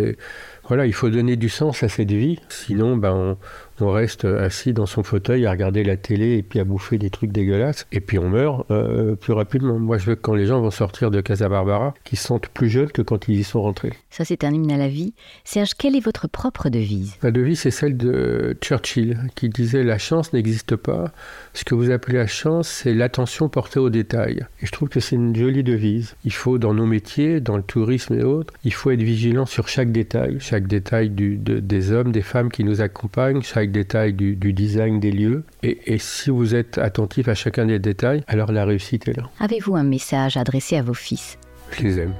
Voilà, 0.67 0.85
il 0.85 0.93
faut 0.93 1.09
donner 1.09 1.35
du 1.35 1.49
sens 1.49 1.83
à 1.83 1.89
cette 1.89 2.11
vie, 2.11 2.39
sinon 2.49 2.95
ben, 2.95 3.13
on, 3.13 3.37
on 3.81 3.91
reste 3.91 4.25
assis 4.25 4.73
dans 4.73 4.85
son 4.85 5.03
fauteuil 5.03 5.45
à 5.45 5.51
regarder 5.51 5.83
la 5.83 5.97
télé 5.97 6.37
et 6.37 6.43
puis 6.43 6.59
à 6.59 6.63
bouffer 6.63 6.97
des 6.97 7.09
trucs 7.09 7.31
dégueulasses, 7.31 7.87
et 7.91 7.99
puis 7.99 8.19
on 8.19 8.29
meurt 8.29 8.69
euh, 8.71 9.15
plus 9.15 9.33
rapidement. 9.33 9.79
Moi, 9.79 9.97
je 9.97 10.05
veux 10.05 10.15
que 10.15 10.21
quand 10.21 10.35
les 10.35 10.45
gens 10.45 10.61
vont 10.61 10.71
sortir 10.71 11.11
de 11.11 11.21
Casa 11.21 11.49
Barbara, 11.49 11.93
qu'ils 12.03 12.17
se 12.17 12.27
sentent 12.27 12.47
plus 12.47 12.69
jeunes 12.69 12.91
que 12.91 13.01
quand 13.01 13.27
ils 13.27 13.39
y 13.39 13.43
sont 13.43 13.61
rentrés. 13.61 13.93
Ça, 14.09 14.25
c'est 14.25 14.43
un 14.43 14.51
hymne 14.51 14.71
à 14.71 14.77
la 14.77 14.87
vie. 14.87 15.13
Serge, 15.43 15.73
quelle 15.77 15.95
est 15.95 16.03
votre 16.03 16.27
propre 16.27 16.69
devise? 16.69 17.15
Ma 17.23 17.31
devise, 17.31 17.61
c'est 17.61 17.71
celle 17.71 17.97
de 17.97 18.57
Churchill, 18.61 19.17
qui 19.35 19.49
disait 19.49 19.83
La 19.83 19.97
chance 19.97 20.33
n'existe 20.33 20.75
pas. 20.75 21.11
Ce 21.53 21.63
que 21.63 21.75
vous 21.75 21.91
appelez 21.91 22.17
la 22.17 22.27
chance, 22.27 22.67
c'est 22.67 22.93
l'attention 22.93 23.49
portée 23.49 23.79
aux 23.79 23.89
détails. 23.89 24.45
Et 24.61 24.65
je 24.65 24.71
trouve 24.71 24.89
que 24.89 24.99
c'est 24.99 25.15
une 25.15 25.35
jolie 25.35 25.63
devise. 25.63 26.15
Il 26.25 26.33
faut, 26.33 26.57
dans 26.57 26.73
nos 26.73 26.85
métiers, 26.85 27.39
dans 27.39 27.57
le 27.57 27.63
tourisme 27.63 28.13
et 28.13 28.23
autres, 28.23 28.53
il 28.63 28.73
faut 28.73 28.91
être 28.91 29.01
vigilant 29.01 29.45
sur 29.45 29.67
chaque 29.67 29.91
détail, 29.91 30.37
chaque 30.39 30.67
détail 30.67 31.09
du, 31.09 31.37
de, 31.37 31.59
des 31.59 31.91
hommes, 31.91 32.11
des 32.11 32.21
femmes 32.21 32.51
qui 32.51 32.63
nous 32.63 32.81
accompagnent, 32.81 33.41
chaque 33.41 33.70
détail 33.71 34.13
du, 34.13 34.35
du 34.35 34.53
design 34.53 34.99
des 34.99 35.11
lieux. 35.11 35.43
Et, 35.63 35.93
et, 35.93 35.97
si 35.97 36.29
vous 36.29 36.55
êtes 36.55 36.77
attentif 36.77 37.27
à 37.27 37.35
chacun 37.35 37.65
des 37.65 37.79
détails, 37.79 38.23
alors 38.27 38.51
la 38.51 38.65
réussite 38.65 39.07
est 39.07 39.17
là. 39.17 39.23
Avez-vous 39.39 39.75
un 39.75 39.83
message 39.83 40.37
adressé 40.37 40.77
à 40.77 40.83
vos 40.83 40.93
fils? 40.93 41.37
Je 41.71 41.83
les 41.83 41.99
aime. 41.99 42.13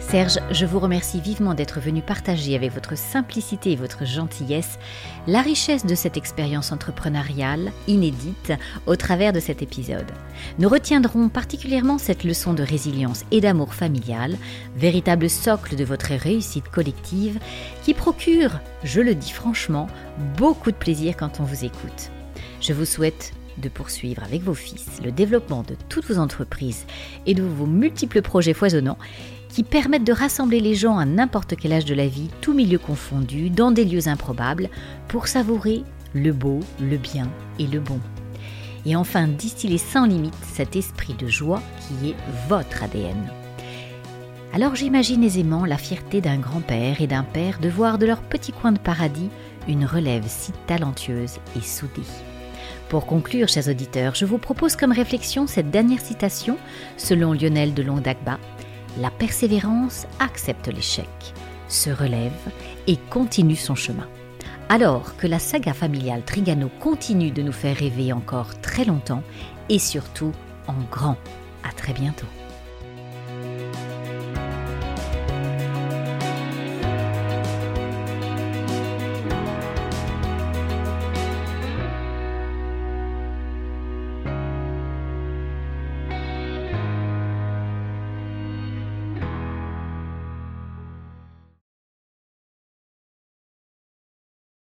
Serge, 0.00 0.38
je 0.52 0.64
vous 0.64 0.78
remercie 0.78 1.20
vivement 1.20 1.54
d'être 1.54 1.80
venu 1.80 2.02
partager 2.02 2.54
avec 2.54 2.72
votre 2.72 2.96
simplicité 2.96 3.72
et 3.72 3.76
votre 3.76 4.06
gentillesse 4.06 4.78
la 5.26 5.42
richesse 5.42 5.84
de 5.84 5.94
cette 5.94 6.16
expérience 6.16 6.72
entrepreneuriale 6.72 7.72
inédite 7.88 8.52
au 8.86 8.96
travers 8.96 9.32
de 9.32 9.40
cet 9.40 9.60
épisode. 9.60 10.10
Nous 10.58 10.68
retiendrons 10.68 11.28
particulièrement 11.28 11.98
cette 11.98 12.24
leçon 12.24 12.54
de 12.54 12.62
résilience 12.62 13.24
et 13.32 13.40
d'amour 13.40 13.74
familial, 13.74 14.36
véritable 14.76 15.28
socle 15.28 15.76
de 15.76 15.84
votre 15.84 16.14
réussite 16.14 16.68
collective 16.68 17.38
qui 17.82 17.92
procure, 17.92 18.60
je 18.84 19.00
le 19.00 19.14
dis 19.14 19.32
franchement, 19.32 19.88
beaucoup 20.36 20.70
de 20.70 20.76
plaisir 20.76 21.16
quand 21.16 21.40
on 21.40 21.44
vous 21.44 21.64
écoute. 21.64 22.10
Je 22.60 22.72
vous 22.72 22.86
souhaite 22.86 23.32
de 23.60 23.68
poursuivre 23.68 24.22
avec 24.22 24.42
vos 24.42 24.54
fils 24.54 25.00
le 25.04 25.12
développement 25.12 25.62
de 25.62 25.76
toutes 25.88 26.06
vos 26.06 26.18
entreprises 26.18 26.86
et 27.26 27.34
de 27.34 27.42
vos 27.42 27.66
multiples 27.66 28.22
projets 28.22 28.54
foisonnants 28.54 28.98
qui 29.48 29.62
permettent 29.62 30.04
de 30.04 30.12
rassembler 30.12 30.60
les 30.60 30.74
gens 30.74 30.98
à 30.98 31.04
n'importe 31.04 31.56
quel 31.56 31.72
âge 31.72 31.84
de 31.84 31.94
la 31.94 32.06
vie, 32.06 32.28
tout 32.40 32.52
milieu 32.52 32.78
confondu, 32.78 33.50
dans 33.50 33.70
des 33.70 33.84
lieux 33.84 34.08
improbables, 34.08 34.68
pour 35.08 35.26
savourer 35.26 35.84
le 36.14 36.32
beau, 36.32 36.60
le 36.80 36.96
bien 36.96 37.28
et 37.58 37.66
le 37.66 37.80
bon. 37.80 38.00
Et 38.86 38.96
enfin, 38.96 39.26
distiller 39.26 39.78
sans 39.78 40.06
limite 40.06 40.34
cet 40.52 40.76
esprit 40.76 41.14
de 41.14 41.26
joie 41.26 41.62
qui 41.80 42.10
est 42.10 42.16
votre 42.48 42.82
ADN. 42.82 43.30
Alors 44.52 44.74
j'imagine 44.74 45.22
aisément 45.24 45.66
la 45.66 45.76
fierté 45.76 46.20
d'un 46.20 46.38
grand-père 46.38 47.02
et 47.02 47.06
d'un 47.06 47.22
père 47.22 47.58
de 47.58 47.68
voir 47.68 47.98
de 47.98 48.06
leur 48.06 48.22
petit 48.22 48.52
coin 48.52 48.72
de 48.72 48.78
paradis 48.78 49.28
une 49.68 49.84
relève 49.84 50.24
si 50.26 50.52
talentueuse 50.66 51.38
et 51.56 51.60
soudée. 51.60 52.02
Pour 52.88 53.06
conclure, 53.06 53.48
chers 53.48 53.68
auditeurs, 53.68 54.14
je 54.14 54.24
vous 54.24 54.38
propose 54.38 54.74
comme 54.74 54.92
réflexion 54.92 55.46
cette 55.46 55.70
dernière 55.70 56.00
citation 56.00 56.56
selon 56.96 57.32
Lionel 57.32 57.74
de 57.74 57.82
Londagba 57.82 58.38
la 58.98 59.10
persévérance 59.10 60.06
accepte 60.18 60.68
l'échec, 60.68 61.08
se 61.68 61.90
relève 61.90 62.32
et 62.86 62.96
continue 62.96 63.56
son 63.56 63.74
chemin. 63.74 64.08
Alors 64.68 65.16
que 65.16 65.26
la 65.26 65.38
saga 65.38 65.72
familiale 65.72 66.22
Trigano 66.24 66.68
continue 66.80 67.30
de 67.30 67.42
nous 67.42 67.52
faire 67.52 67.76
rêver 67.76 68.12
encore 68.12 68.60
très 68.60 68.84
longtemps 68.84 69.22
et 69.68 69.78
surtout 69.78 70.32
en 70.66 70.74
grand. 70.90 71.16
À 71.68 71.72
très 71.72 71.92
bientôt. 71.92 72.26